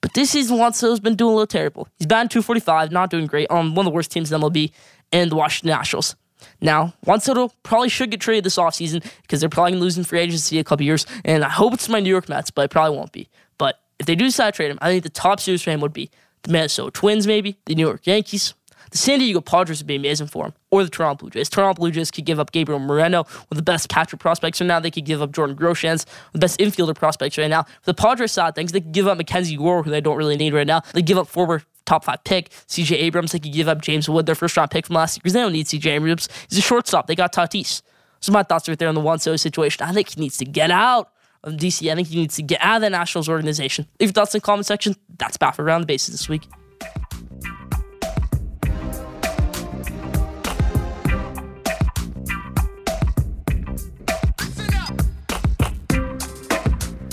But 0.00 0.14
this 0.14 0.30
season, 0.30 0.56
Soto's 0.72 1.00
been 1.00 1.16
doing 1.16 1.32
a 1.32 1.34
little 1.34 1.46
terrible. 1.46 1.88
He's 1.98 2.06
batting 2.06 2.28
245, 2.28 2.90
not 2.92 3.10
doing 3.10 3.26
great 3.26 3.50
on 3.50 3.74
one 3.74 3.86
of 3.86 3.90
the 3.90 3.94
worst 3.94 4.10
teams 4.10 4.32
in 4.32 4.40
MLB 4.40 4.72
and 5.12 5.30
the 5.30 5.36
Washington 5.36 5.76
Nationals. 5.76 6.16
Now, 6.60 6.94
Juan 7.04 7.20
Soto 7.20 7.52
probably 7.62 7.88
should 7.88 8.10
get 8.10 8.20
traded 8.20 8.44
this 8.44 8.56
offseason 8.56 9.04
because 9.22 9.40
they're 9.40 9.50
probably 9.50 9.76
losing 9.76 10.04
free 10.04 10.20
agency 10.20 10.58
a 10.58 10.64
couple 10.64 10.86
years. 10.86 11.06
And 11.24 11.44
I 11.44 11.50
hope 11.50 11.74
it's 11.74 11.88
my 11.88 12.00
New 12.00 12.08
York 12.08 12.28
Mets, 12.28 12.50
but 12.50 12.62
it 12.62 12.70
probably 12.70 12.96
won't 12.96 13.12
be. 13.12 13.28
But 13.58 13.78
if 13.98 14.06
they 14.06 14.14
do 14.14 14.24
decide 14.24 14.52
to 14.52 14.56
trade 14.56 14.70
him, 14.70 14.78
I 14.80 14.88
think 14.88 15.02
the 15.02 15.10
top 15.10 15.40
suitors 15.40 15.62
for 15.62 15.70
him 15.70 15.80
would 15.80 15.92
be 15.92 16.10
the 16.42 16.52
Minnesota 16.52 16.90
Twins, 16.92 17.26
maybe, 17.26 17.58
the 17.66 17.74
New 17.74 17.86
York 17.86 18.06
Yankees, 18.06 18.54
the 18.90 18.98
San 18.98 19.18
Diego 19.18 19.40
Padres 19.40 19.80
would 19.80 19.86
be 19.86 19.96
amazing 19.96 20.26
for 20.26 20.46
him, 20.46 20.54
or 20.70 20.84
the 20.84 20.90
Toronto 20.90 21.20
Blue 21.20 21.30
Jays. 21.30 21.48
Toronto 21.48 21.78
Blue 21.78 21.90
Jays 21.90 22.10
could 22.10 22.24
give 22.24 22.40
up 22.40 22.52
Gabriel 22.52 22.78
Moreno, 22.78 23.24
one 23.24 23.46
of 23.50 23.56
the 23.56 23.62
best 23.62 23.88
catcher 23.88 24.16
prospects 24.16 24.60
right 24.60 24.66
now. 24.66 24.80
They 24.80 24.90
could 24.90 25.04
give 25.04 25.22
up 25.22 25.32
Jordan 25.32 25.56
Groshans, 25.56 26.06
the 26.32 26.38
best 26.38 26.58
infielder 26.58 26.94
prospects 26.94 27.38
right 27.38 27.50
now. 27.50 27.62
For 27.62 27.92
the 27.92 27.94
Padres 27.94 28.32
side 28.32 28.54
things, 28.54 28.72
they 28.72 28.80
could 28.80 28.92
give 28.92 29.06
up 29.06 29.18
Mackenzie 29.18 29.56
Gore, 29.56 29.82
who 29.82 29.90
they 29.90 30.00
don't 30.00 30.16
really 30.16 30.36
need 30.36 30.52
right 30.52 30.66
now. 30.66 30.82
They 30.92 31.02
give 31.02 31.18
up 31.18 31.28
forward 31.28 31.64
top 31.86 32.04
five 32.04 32.22
pick, 32.24 32.50
CJ 32.68 32.96
Abrams. 32.96 33.32
They 33.32 33.38
could 33.38 33.52
give 33.52 33.68
up 33.68 33.82
James 33.82 34.08
Wood, 34.08 34.26
their 34.26 34.34
first 34.34 34.56
round 34.56 34.70
pick 34.70 34.86
from 34.86 34.94
last 34.94 35.16
year, 35.16 35.22
because 35.22 35.32
they 35.32 35.40
don't 35.40 35.52
need 35.52 35.66
CJ 35.66 35.86
Abrams. 35.86 36.28
He's 36.48 36.58
a 36.58 36.62
shortstop. 36.62 37.06
They 37.06 37.14
got 37.14 37.32
Tatis. 37.32 37.82
So 38.20 38.32
my 38.32 38.42
thoughts 38.42 38.68
right 38.68 38.78
there 38.78 38.88
on 38.88 38.94
the 38.94 39.00
Juan 39.00 39.18
Soto 39.18 39.36
situation. 39.36 39.84
I 39.86 39.92
think 39.92 40.10
he 40.10 40.20
needs 40.20 40.36
to 40.38 40.44
get 40.44 40.70
out 40.70 41.10
of 41.42 41.54
DC. 41.54 41.90
I 41.90 41.94
think 41.94 42.08
he 42.08 42.16
needs 42.16 42.36
to 42.36 42.42
get 42.42 42.60
out 42.60 42.76
of 42.76 42.82
the 42.82 42.90
Nationals 42.90 43.28
organization. 43.28 43.86
Leave 43.98 44.08
your 44.08 44.12
thoughts 44.12 44.34
in 44.34 44.38
the 44.38 44.42
comment 44.42 44.66
section. 44.66 44.94
That's 45.18 45.36
about 45.36 45.56
for 45.56 45.64
around 45.64 45.80
the 45.82 45.86
bases 45.86 46.12
this 46.14 46.28
week. 46.28 46.46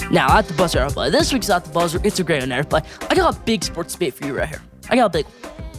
Now, 0.10 0.38
at 0.38 0.48
the 0.48 0.54
buzzer, 0.54 0.80
everybody. 0.80 1.12
This 1.12 1.34
week's 1.34 1.50
at 1.50 1.66
the 1.66 1.72
buzzer. 1.72 2.00
It's 2.02 2.18
a 2.20 2.24
great 2.24 2.40
one, 2.42 2.52
everybody. 2.52 2.88
I 3.10 3.16
got 3.16 3.36
a 3.36 3.40
big 3.42 3.62
sports 3.62 3.94
debate 3.94 4.14
for 4.14 4.26
you 4.26 4.38
right 4.38 4.48
here. 4.48 4.62
I 4.90 4.96
got 4.96 5.08
a 5.08 5.10
big 5.10 5.26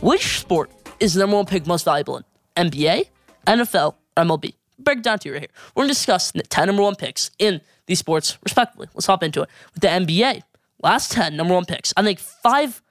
Which 0.03 0.41
sport 0.41 0.71
is 1.01 1.15
the 1.15 1.21
number 1.21 1.37
one 1.37 1.47
pick 1.47 1.67
most 1.67 1.87
valuable 1.87 2.19
in? 2.19 2.71
NBA, 2.71 3.05
NFL, 3.47 3.95
MLB? 4.19 4.53
Break 4.79 4.99
it 4.99 5.05
down 5.05 5.19
to 5.21 5.29
you 5.29 5.33
right 5.33 5.41
here. 5.41 5.49
We're 5.75 5.85
to 5.85 5.89
discuss 5.89 6.31
the 6.33 6.43
10 6.43 6.67
number 6.67 6.83
one 6.83 6.95
picks 6.95 7.31
in 7.39 7.63
these 7.87 8.01
sports, 8.01 8.37
respectively. 8.45 8.89
Let's 8.93 9.07
hop 9.07 9.23
into 9.23 9.43
it. 9.43 9.49
With 9.73 9.81
the 9.81 9.89
NBA, 9.89 10.43
last 10.83 11.11
10 11.13 11.35
number 11.35 11.55
one 11.55 11.65
picks, 11.65 11.95
I 11.97 12.03
think 12.03 12.19
five 12.19 12.83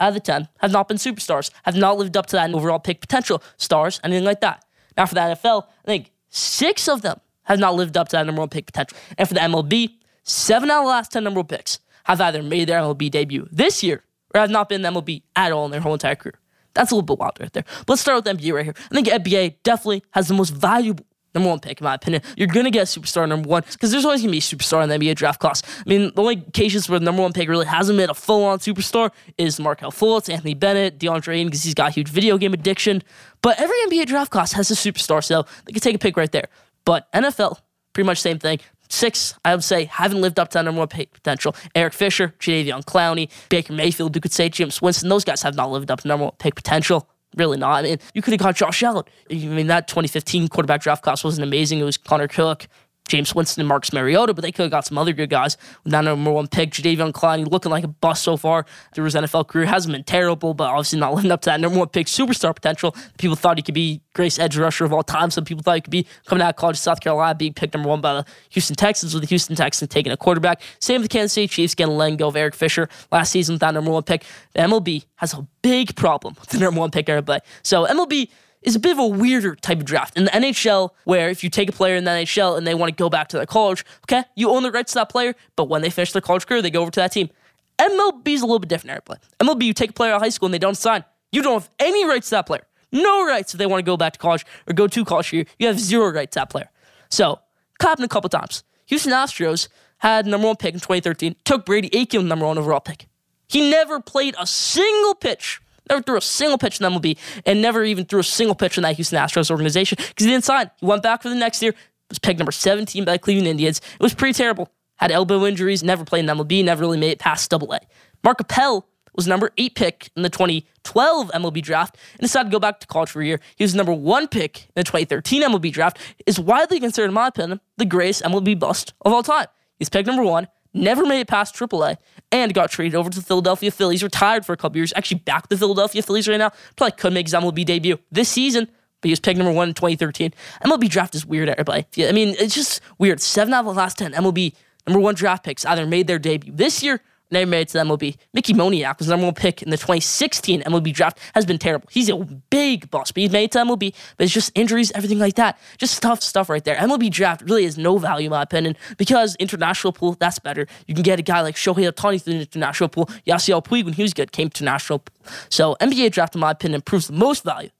out 0.00 0.08
of 0.08 0.14
the 0.14 0.20
10 0.20 0.48
have 0.60 0.72
not 0.72 0.88
been 0.88 0.96
superstars, 0.96 1.50
have 1.64 1.76
not 1.76 1.98
lived 1.98 2.16
up 2.16 2.26
to 2.26 2.36
that 2.36 2.52
overall 2.54 2.78
pick 2.78 3.02
potential, 3.02 3.42
stars, 3.58 4.00
anything 4.04 4.24
like 4.24 4.40
that. 4.40 4.64
Now, 4.96 5.04
for 5.04 5.14
the 5.14 5.20
NFL, 5.20 5.64
I 5.84 5.86
think 5.86 6.12
six 6.30 6.88
of 6.88 7.02
them 7.02 7.20
have 7.42 7.58
not 7.58 7.74
lived 7.74 7.96
up 7.98 8.08
to 8.08 8.16
that 8.16 8.24
number 8.24 8.40
one 8.40 8.48
pick 8.48 8.64
potential. 8.64 8.96
And 9.18 9.28
for 9.28 9.34
the 9.34 9.40
MLB, 9.40 9.92
seven 10.28 10.70
out 10.70 10.80
of 10.80 10.84
the 10.84 10.90
last 10.90 11.12
10 11.12 11.24
number 11.24 11.40
one 11.40 11.46
picks 11.46 11.80
have 12.04 12.20
either 12.20 12.42
made 12.42 12.68
their 12.68 12.80
MLB 12.80 13.10
debut 13.10 13.48
this 13.50 13.82
year 13.82 14.04
or 14.34 14.40
have 14.40 14.50
not 14.50 14.68
been 14.68 14.84
in 14.84 14.94
MLB 14.94 15.22
at 15.36 15.52
all 15.52 15.64
in 15.64 15.70
their 15.70 15.80
whole 15.80 15.92
entire 15.92 16.16
career. 16.16 16.38
That's 16.74 16.90
a 16.90 16.94
little 16.94 17.06
bit 17.06 17.18
wild 17.18 17.38
right 17.40 17.52
there. 17.52 17.64
But 17.80 17.90
let's 17.90 18.02
start 18.02 18.24
with 18.24 18.38
NBA 18.38 18.54
right 18.54 18.64
here. 18.64 18.74
I 18.90 18.94
think 18.94 19.08
NBA 19.08 19.56
definitely 19.62 20.04
has 20.12 20.28
the 20.28 20.34
most 20.34 20.50
valuable 20.50 21.04
number 21.34 21.50
one 21.50 21.60
pick, 21.60 21.80
in 21.80 21.84
my 21.84 21.94
opinion. 21.94 22.22
You're 22.36 22.48
going 22.48 22.64
to 22.64 22.70
get 22.70 22.82
a 22.82 23.00
superstar 23.00 23.28
number 23.28 23.48
one 23.48 23.62
because 23.70 23.90
there's 23.90 24.04
always 24.04 24.20
going 24.20 24.28
to 24.28 24.32
be 24.32 24.38
a 24.38 24.40
superstar 24.40 24.82
in 24.82 24.88
the 24.88 24.98
NBA 24.98 25.16
draft 25.16 25.40
class. 25.40 25.62
I 25.64 25.88
mean, 25.88 26.12
the 26.14 26.20
only 26.20 26.36
cases 26.36 26.88
where 26.88 26.98
the 26.98 27.04
number 27.04 27.22
one 27.22 27.32
pick 27.32 27.48
really 27.48 27.66
hasn't 27.66 27.98
been 27.98 28.10
a 28.10 28.14
full 28.14 28.44
on 28.44 28.58
superstar 28.58 29.10
is 29.36 29.58
Markelle 29.58 29.92
Fultz, 29.92 30.32
Anthony 30.32 30.54
Bennett, 30.54 30.98
DeAndre 30.98 31.34
Ayton 31.34 31.48
because 31.48 31.62
he's 31.62 31.74
got 31.74 31.88
a 31.88 31.92
huge 31.92 32.08
video 32.08 32.38
game 32.38 32.54
addiction. 32.54 33.02
But 33.42 33.60
every 33.60 33.76
NBA 33.88 34.06
draft 34.06 34.30
class 34.30 34.52
has 34.52 34.70
a 34.70 34.74
superstar, 34.74 35.22
so 35.22 35.44
they 35.64 35.72
can 35.72 35.80
take 35.80 35.94
a 35.94 35.98
pick 35.98 36.16
right 36.16 36.30
there. 36.30 36.48
But 36.84 37.10
NFL, 37.12 37.58
pretty 37.92 38.06
much 38.06 38.20
same 38.20 38.38
thing. 38.38 38.60
Six, 38.88 39.34
I 39.44 39.54
would 39.54 39.64
say, 39.64 39.84
haven't 39.84 40.20
lived 40.20 40.38
up 40.38 40.48
to 40.50 40.58
that 40.58 40.64
number 40.64 40.78
one 40.80 40.88
pick 40.88 41.12
potential. 41.12 41.54
Eric 41.74 41.92
Fisher, 41.92 42.34
Jadeveon 42.38 42.84
Clowney, 42.84 43.30
Baker 43.48 43.72
Mayfield, 43.72 44.14
you 44.14 44.20
could 44.20 44.32
say 44.32 44.48
Jameis 44.48 44.80
Winston. 44.80 45.08
Those 45.08 45.24
guys 45.24 45.42
have 45.42 45.54
not 45.54 45.70
lived 45.70 45.90
up 45.90 46.00
to 46.00 46.08
number 46.08 46.24
one 46.24 46.34
pick 46.38 46.54
potential. 46.54 47.08
Really 47.36 47.58
not. 47.58 47.80
I 47.80 47.82
mean, 47.82 47.98
you 48.14 48.22
could 48.22 48.32
have 48.32 48.40
got 48.40 48.56
Josh 48.56 48.82
Allen. 48.82 49.04
I 49.30 49.34
mean, 49.34 49.66
that 49.66 49.86
2015 49.86 50.48
quarterback 50.48 50.80
draft 50.80 51.02
class 51.02 51.22
wasn't 51.22 51.46
amazing. 51.46 51.78
It 51.78 51.84
was 51.84 51.98
Connor 51.98 52.26
Cook, 52.26 52.66
Jameis 53.08 53.34
Winston 53.34 53.62
and 53.62 53.68
Marcus 53.68 53.92
Mariota, 53.92 54.34
but 54.34 54.42
they 54.42 54.52
could 54.52 54.62
have 54.64 54.70
got 54.70 54.86
some 54.86 54.98
other 54.98 55.12
good 55.12 55.30
guys 55.30 55.56
that 55.84 56.02
number 56.02 56.30
one 56.30 56.46
pick. 56.46 56.70
Jadeveon 56.70 57.12
Clowney 57.12 57.50
looking 57.50 57.70
like 57.70 57.84
a 57.84 57.88
bust 57.88 58.22
so 58.22 58.36
far 58.36 58.66
through 58.94 59.04
his 59.04 59.14
NFL 59.14 59.48
career. 59.48 59.66
Hasn't 59.66 59.92
been 59.92 60.04
terrible, 60.04 60.54
but 60.54 60.68
obviously 60.68 60.98
not 60.98 61.14
living 61.14 61.30
up 61.30 61.40
to 61.42 61.50
that 61.50 61.60
number 61.60 61.78
one 61.78 61.88
pick 61.88 62.06
superstar 62.06 62.54
potential. 62.54 62.94
People 63.18 63.36
thought 63.36 63.56
he 63.56 63.62
could 63.62 63.74
be 63.74 64.02
greatest 64.14 64.38
edge 64.40 64.56
rusher 64.56 64.84
of 64.84 64.92
all 64.92 65.02
time. 65.02 65.30
Some 65.30 65.44
people 65.44 65.62
thought 65.62 65.76
he 65.76 65.80
could 65.80 65.90
be 65.90 66.06
coming 66.26 66.42
out 66.42 66.50
of 66.50 66.56
college, 66.56 66.76
South 66.76 67.00
Carolina, 67.00 67.34
being 67.34 67.54
picked 67.54 67.74
number 67.74 67.88
one 67.88 68.00
by 68.00 68.14
the 68.14 68.24
Houston 68.50 68.76
Texans, 68.76 69.14
with 69.14 69.22
the 69.22 69.28
Houston 69.28 69.56
Texans 69.56 69.88
taking 69.88 70.12
a 70.12 70.16
quarterback. 70.16 70.60
Same 70.80 71.00
with 71.00 71.10
the 71.10 71.16
Kansas 71.16 71.32
City 71.32 71.48
Chiefs 71.48 71.74
getting 71.74 71.96
letting 71.96 72.16
go 72.16 72.28
of 72.28 72.36
Eric 72.36 72.54
Fisher 72.54 72.88
last 73.10 73.30
season 73.30 73.54
with 73.54 73.60
that 73.60 73.74
number 73.74 73.90
one 73.90 74.02
pick. 74.02 74.24
The 74.54 74.60
MLB 74.60 75.04
has 75.16 75.34
a 75.34 75.46
big 75.62 75.96
problem 75.96 76.36
with 76.38 76.50
the 76.50 76.58
number 76.58 76.80
one 76.80 76.90
pick, 76.90 77.08
everybody. 77.08 77.44
So 77.62 77.86
MLB 77.86 78.28
is 78.62 78.76
a 78.76 78.80
bit 78.80 78.92
of 78.92 78.98
a 78.98 79.06
weirder 79.06 79.54
type 79.56 79.78
of 79.78 79.84
draft. 79.84 80.16
In 80.16 80.24
the 80.24 80.30
NHL, 80.30 80.90
where 81.04 81.28
if 81.28 81.44
you 81.44 81.50
take 81.50 81.68
a 81.68 81.72
player 81.72 81.96
in 81.96 82.04
the 82.04 82.10
NHL 82.10 82.56
and 82.58 82.66
they 82.66 82.74
want 82.74 82.90
to 82.90 82.94
go 82.94 83.08
back 83.08 83.28
to 83.28 83.36
their 83.36 83.46
college, 83.46 83.84
okay, 84.04 84.24
you 84.34 84.50
own 84.50 84.62
the 84.62 84.70
rights 84.70 84.92
to 84.92 85.00
that 85.00 85.08
player, 85.08 85.34
but 85.56 85.68
when 85.68 85.82
they 85.82 85.90
finish 85.90 86.12
their 86.12 86.22
college 86.22 86.46
career, 86.46 86.62
they 86.62 86.70
go 86.70 86.82
over 86.82 86.90
to 86.90 87.00
that 87.00 87.12
team. 87.12 87.30
MLB 87.78 88.28
is 88.28 88.42
a 88.42 88.46
little 88.46 88.58
bit 88.58 88.68
different, 88.68 88.90
everybody. 88.90 89.20
MLB, 89.40 89.66
you 89.66 89.72
take 89.72 89.90
a 89.90 89.92
player 89.92 90.12
out 90.12 90.16
of 90.16 90.22
high 90.22 90.28
school 90.28 90.46
and 90.46 90.54
they 90.54 90.58
don't 90.58 90.76
sign, 90.76 91.04
you 91.30 91.42
don't 91.42 91.54
have 91.54 91.70
any 91.78 92.04
rights 92.04 92.28
to 92.28 92.36
that 92.36 92.46
player. 92.46 92.66
No 92.90 93.26
rights 93.26 93.54
if 93.54 93.58
they 93.58 93.66
want 93.66 93.80
to 93.80 93.88
go 93.88 93.96
back 93.96 94.14
to 94.14 94.18
college 94.18 94.44
or 94.66 94.72
go 94.72 94.86
to 94.88 95.04
college 95.04 95.28
here. 95.28 95.44
You 95.58 95.66
have 95.66 95.78
zero 95.78 96.10
rights 96.10 96.34
to 96.34 96.40
that 96.40 96.50
player. 96.50 96.70
So, 97.10 97.40
happened 97.80 98.06
a 98.06 98.08
couple 98.08 98.28
times. 98.28 98.64
Houston 98.86 99.12
Astros 99.12 99.68
had 99.98 100.26
number 100.26 100.46
one 100.46 100.56
pick 100.56 100.74
in 100.74 100.80
2013, 100.80 101.36
took 101.44 101.66
Brady 101.66 101.90
Aiken 101.92 102.26
number 102.28 102.46
one 102.46 102.58
overall 102.58 102.80
pick. 102.80 103.06
He 103.48 103.70
never 103.70 104.00
played 104.00 104.34
a 104.38 104.46
single 104.46 105.14
pitch 105.14 105.60
Never 105.90 106.02
threw 106.02 106.16
a 106.16 106.20
single 106.20 106.58
pitch 106.58 106.80
in 106.80 106.86
MLB 106.86 107.16
and 107.46 107.62
never 107.62 107.84
even 107.84 108.04
threw 108.04 108.20
a 108.20 108.24
single 108.24 108.54
pitch 108.54 108.76
in 108.76 108.82
that 108.82 108.96
Houston 108.96 109.18
Astros 109.18 109.50
organization 109.50 109.96
because 109.96 110.24
he 110.24 110.30
didn't 110.30 110.44
sign. 110.44 110.70
He 110.78 110.86
went 110.86 111.02
back 111.02 111.22
for 111.22 111.28
the 111.28 111.34
next 111.34 111.62
year, 111.62 111.74
was 112.08 112.18
picked 112.18 112.38
number 112.38 112.52
17 112.52 113.04
by 113.04 113.12
the 113.12 113.18
Cleveland 113.18 113.48
Indians. 113.48 113.78
It 113.78 114.02
was 114.02 114.14
pretty 114.14 114.34
terrible. 114.34 114.70
Had 114.96 115.10
elbow 115.12 115.46
injuries, 115.46 115.82
never 115.82 116.04
played 116.04 116.28
in 116.28 116.36
MLB, 116.36 116.64
never 116.64 116.80
really 116.80 116.98
made 116.98 117.12
it 117.12 117.18
past 117.18 117.50
double 117.50 117.72
A. 117.72 117.80
Mark 118.24 118.40
Appel 118.40 118.86
was 119.14 119.26
number 119.26 119.50
eight 119.58 119.74
pick 119.74 120.10
in 120.16 120.22
the 120.22 120.30
2012 120.30 121.30
MLB 121.32 121.60
draft 121.62 121.96
and 122.12 122.20
decided 122.20 122.50
to 122.50 122.54
go 122.54 122.60
back 122.60 122.78
to 122.80 122.86
college 122.86 123.10
for 123.10 123.20
a 123.20 123.26
year. 123.26 123.40
He 123.56 123.64
was 123.64 123.74
number 123.74 123.92
one 123.92 124.28
pick 124.28 124.66
in 124.66 124.72
the 124.76 124.84
2013 124.84 125.42
MLB 125.42 125.72
draft, 125.72 125.98
is 126.26 126.38
widely 126.38 126.78
considered, 126.78 127.08
in 127.08 127.14
my 127.14 127.26
opinion, 127.26 127.60
the 127.76 127.84
greatest 127.84 128.22
MLB 128.22 128.58
bust 128.58 128.94
of 129.02 129.12
all 129.12 129.22
time. 129.22 129.46
He's 129.78 129.88
picked 129.88 130.06
number 130.06 130.22
one, 130.22 130.46
never 130.74 131.04
made 131.04 131.20
it 131.20 131.28
past 131.28 131.54
AAA, 131.54 131.96
and 132.32 132.52
got 132.54 132.70
traded 132.70 132.94
over 132.94 133.10
to 133.10 133.18
the 133.18 133.24
Philadelphia 133.24 133.70
Phillies. 133.70 134.02
Retired 134.02 134.44
for 134.44 134.52
a 134.52 134.56
couple 134.56 134.76
years. 134.76 134.92
Actually, 134.96 135.20
back 135.20 135.48
the 135.48 135.56
Philadelphia 135.56 136.02
Phillies 136.02 136.28
right 136.28 136.36
now. 136.36 136.52
Probably 136.76 136.92
could 136.92 137.12
make 137.12 137.26
his 137.26 137.34
MLB 137.34 137.64
debut 137.64 137.98
this 138.10 138.28
season, 138.28 138.66
but 139.00 139.08
he 139.08 139.10
was 139.10 139.20
picked 139.20 139.38
number 139.38 139.52
one 139.52 139.68
in 139.68 139.74
2013. 139.74 140.32
MLB 140.64 140.88
draft 140.88 141.14
is 141.14 141.24
weird, 141.24 141.48
everybody. 141.48 141.86
I 142.06 142.12
mean, 142.12 142.34
it's 142.38 142.54
just 142.54 142.80
weird. 142.98 143.20
Seven 143.20 143.54
out 143.54 143.60
of 143.60 143.66
the 143.66 143.72
last 143.72 143.98
10 143.98 144.12
MLB 144.12 144.54
number 144.86 145.00
one 145.00 145.14
draft 145.14 145.44
picks 145.44 145.64
either 145.64 145.86
made 145.86 146.06
their 146.06 146.18
debut 146.18 146.52
this 146.54 146.82
year 146.82 147.00
Made 147.30 147.52
it 147.52 147.68
to 147.68 147.72
the 147.74 147.84
MLB. 147.84 148.16
Mickey 148.32 148.54
Moniak 148.54 148.98
was 148.98 149.06
the 149.06 149.12
number 149.12 149.26
one 149.26 149.34
pick 149.34 149.62
in 149.62 149.68
the 149.68 149.76
2016 149.76 150.62
MLB 150.62 150.94
draft. 150.94 151.18
Has 151.34 151.44
been 151.44 151.58
terrible. 151.58 151.88
He's 151.90 152.08
a 152.08 152.16
big 152.16 152.90
boss, 152.90 153.12
but 153.12 153.20
he's 153.22 153.30
made 153.30 153.52
to 153.52 153.58
MLB. 153.58 153.94
But 154.16 154.24
it's 154.24 154.32
just 154.32 154.50
injuries, 154.54 154.90
everything 154.92 155.18
like 155.18 155.34
that. 155.34 155.58
Just 155.76 156.00
tough 156.00 156.22
stuff 156.22 156.48
right 156.48 156.64
there. 156.64 156.76
MLB 156.76 157.10
draft 157.10 157.42
really 157.42 157.64
has 157.64 157.76
no 157.76 157.98
value 157.98 158.26
in 158.26 158.30
my 158.30 158.42
opinion 158.42 158.76
because 158.96 159.36
international 159.36 159.92
pool 159.92 160.16
that's 160.18 160.38
better. 160.38 160.66
You 160.86 160.94
can 160.94 161.02
get 161.02 161.18
a 161.18 161.22
guy 161.22 161.42
like 161.42 161.56
Shohei 161.56 161.90
Ohtani 161.92 162.22
through 162.22 162.34
the 162.34 162.40
international 162.40 162.88
pool. 162.88 163.06
Yasiel 163.26 163.62
Puig 163.64 163.84
when 163.84 163.94
he 163.94 164.02
was 164.02 164.14
good 164.14 164.32
came 164.32 164.48
to 164.50 164.64
national 164.64 165.00
pool. 165.00 165.14
So 165.50 165.76
NBA 165.80 166.12
draft 166.12 166.34
in 166.34 166.40
my 166.40 166.52
opinion 166.52 166.80
proves 166.80 167.08
the 167.08 167.12
most 167.12 167.44
value. 167.44 167.70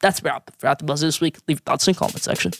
That's 0.00 0.18
about 0.18 0.50
for 0.58 0.66
out 0.66 0.78
the 0.78 0.84
buzz 0.84 1.00
this 1.00 1.20
week. 1.20 1.38
Leave 1.48 1.60
thoughts 1.60 1.88
in 1.88 1.94
the 1.94 1.98
comment 1.98 2.22
section. 2.22 2.52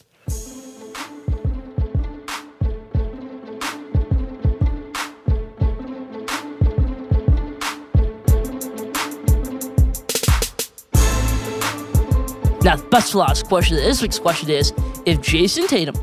Now, 12.63 12.77
the 12.77 12.85
best 12.85 13.13
for 13.13 13.19
last 13.19 13.47
question. 13.47 13.77
This 13.77 14.03
week's 14.03 14.19
question 14.19 14.51
is: 14.51 14.73
If 15.07 15.21
Jayson 15.21 15.69
Tatum 15.69 15.95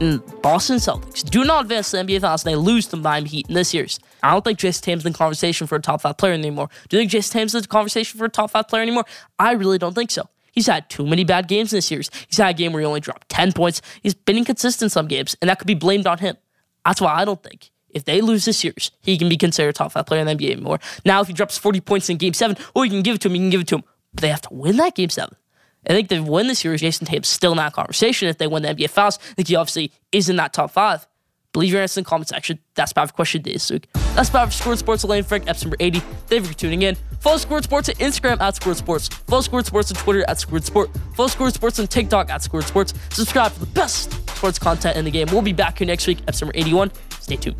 and 0.00 0.22
Boston 0.42 0.76
Celtics 0.76 1.22
do 1.22 1.44
not 1.44 1.64
advance 1.64 1.90
to 1.90 1.96
the 1.98 2.04
NBA 2.04 2.20
Finals 2.20 2.44
and 2.44 2.52
they 2.52 2.56
lose 2.56 2.86
to 2.88 2.96
Miami 2.96 3.28
Heat 3.28 3.48
in 3.48 3.54
this 3.54 3.68
series, 3.68 4.00
I 4.22 4.32
don't 4.32 4.44
think 4.44 4.58
Jayson 4.58 4.82
Tatum's 4.82 5.06
in 5.06 5.12
conversation 5.12 5.66
for 5.66 5.76
a 5.76 5.80
top 5.80 6.00
five 6.00 6.16
player 6.16 6.32
anymore. 6.32 6.70
Do 6.88 6.96
you 6.96 7.02
think 7.02 7.10
Jayson 7.12 7.32
Tatum's 7.32 7.54
in 7.54 7.64
conversation 7.64 8.18
for 8.18 8.24
a 8.24 8.30
top 8.30 8.50
five 8.50 8.68
player 8.68 8.82
anymore? 8.82 9.04
I 9.38 9.52
really 9.52 9.78
don't 9.78 9.94
think 9.94 10.10
so. 10.10 10.28
He's 10.52 10.66
had 10.66 10.88
too 10.88 11.06
many 11.06 11.24
bad 11.24 11.46
games 11.46 11.72
in 11.72 11.76
this 11.76 11.86
series. 11.86 12.10
He's 12.26 12.38
had 12.38 12.54
a 12.54 12.58
game 12.58 12.72
where 12.72 12.80
he 12.80 12.86
only 12.86 13.00
dropped 13.00 13.28
10 13.28 13.52
points. 13.52 13.80
He's 14.02 14.14
been 14.14 14.38
inconsistent 14.38 14.90
some 14.90 15.06
games, 15.06 15.36
and 15.40 15.48
that 15.48 15.58
could 15.58 15.66
be 15.66 15.74
blamed 15.74 16.06
on 16.06 16.18
him. 16.18 16.36
That's 16.84 17.00
why 17.00 17.14
I 17.14 17.24
don't 17.24 17.42
think 17.42 17.70
if 17.90 18.04
they 18.04 18.20
lose 18.20 18.44
this 18.44 18.58
series, 18.58 18.90
he 19.02 19.18
can 19.18 19.28
be 19.28 19.36
considered 19.36 19.70
a 19.70 19.72
top 19.72 19.92
five 19.92 20.06
player 20.06 20.20
in 20.20 20.26
the 20.26 20.34
NBA 20.34 20.52
anymore. 20.52 20.78
Now, 21.04 21.20
if 21.20 21.28
he 21.28 21.32
drops 21.32 21.58
40 21.58 21.80
points 21.80 22.08
in 22.08 22.16
game 22.16 22.34
seven, 22.34 22.56
or 22.74 22.84
you 22.84 22.90
can 22.90 23.02
give 23.02 23.16
it 23.16 23.20
to 23.22 23.28
him, 23.28 23.34
you 23.36 23.42
can 23.42 23.50
give 23.50 23.60
it 23.60 23.68
to 23.68 23.76
him. 23.76 23.84
But 24.14 24.22
they 24.22 24.28
have 24.30 24.42
to 24.42 24.54
win 24.54 24.76
that 24.78 24.94
game 24.94 25.10
seven. 25.10 25.36
I 25.88 25.92
think 25.92 26.08
they 26.08 26.20
win 26.20 26.46
the 26.48 26.54
series. 26.54 26.82
Jayson 26.82 27.06
Tatum's 27.06 27.28
still 27.28 27.54
not 27.54 27.72
a 27.72 27.74
conversation. 27.74 28.28
If 28.28 28.38
they 28.38 28.46
win 28.46 28.62
the 28.62 28.68
NBA 28.68 28.90
Finals, 28.90 29.18
I 29.30 29.34
think 29.34 29.48
he 29.48 29.56
obviously 29.56 29.92
is 30.12 30.28
in 30.28 30.36
that 30.36 30.52
top 30.52 30.70
five. 30.70 31.06
Leave 31.54 31.72
your 31.72 31.80
answer 31.82 31.98
in 32.00 32.04
the 32.04 32.08
comment 32.08 32.28
section. 32.28 32.58
That's 32.74 32.92
about 32.92 33.08
the 33.08 33.14
question 33.14 33.42
this 33.42 33.70
week. 33.70 33.88
That's 34.14 34.28
about 34.28 34.48
for 34.48 34.52
Squared 34.52 34.78
Sports. 34.78 35.02
Elaine 35.02 35.24
Frank, 35.24 35.48
episode 35.48 35.66
number 35.66 35.76
80. 35.80 36.00
Thank 36.00 36.42
you 36.42 36.48
for 36.48 36.54
tuning 36.54 36.82
in. 36.82 36.94
Follow 37.20 37.38
Squared 37.38 37.64
Sports 37.64 37.88
on 37.88 37.94
Instagram 37.96 38.40
at 38.40 38.54
Squared 38.54 38.76
Sports. 38.76 39.08
Follow 39.08 39.40
Squared 39.42 39.66
Sports 39.66 39.90
on 39.90 39.96
Twitter 39.96 40.24
at 40.28 40.38
Squared 40.38 40.64
Sport. 40.64 40.90
Follow 41.14 41.28
Squared 41.28 41.54
Sports 41.54 41.80
on 41.80 41.86
TikTok 41.86 42.30
at 42.30 42.42
Squared 42.42 42.66
Sports. 42.66 42.94
Subscribe 43.10 43.50
for 43.52 43.60
the 43.60 43.66
best 43.66 44.12
sports 44.36 44.58
content 44.58 44.96
in 44.96 45.04
the 45.04 45.10
game. 45.10 45.26
We'll 45.32 45.42
be 45.42 45.54
back 45.54 45.78
here 45.78 45.86
next 45.86 46.06
week, 46.06 46.18
episode 46.28 46.46
number 46.46 46.58
81. 46.58 46.92
Stay 47.20 47.36
tuned. 47.36 47.56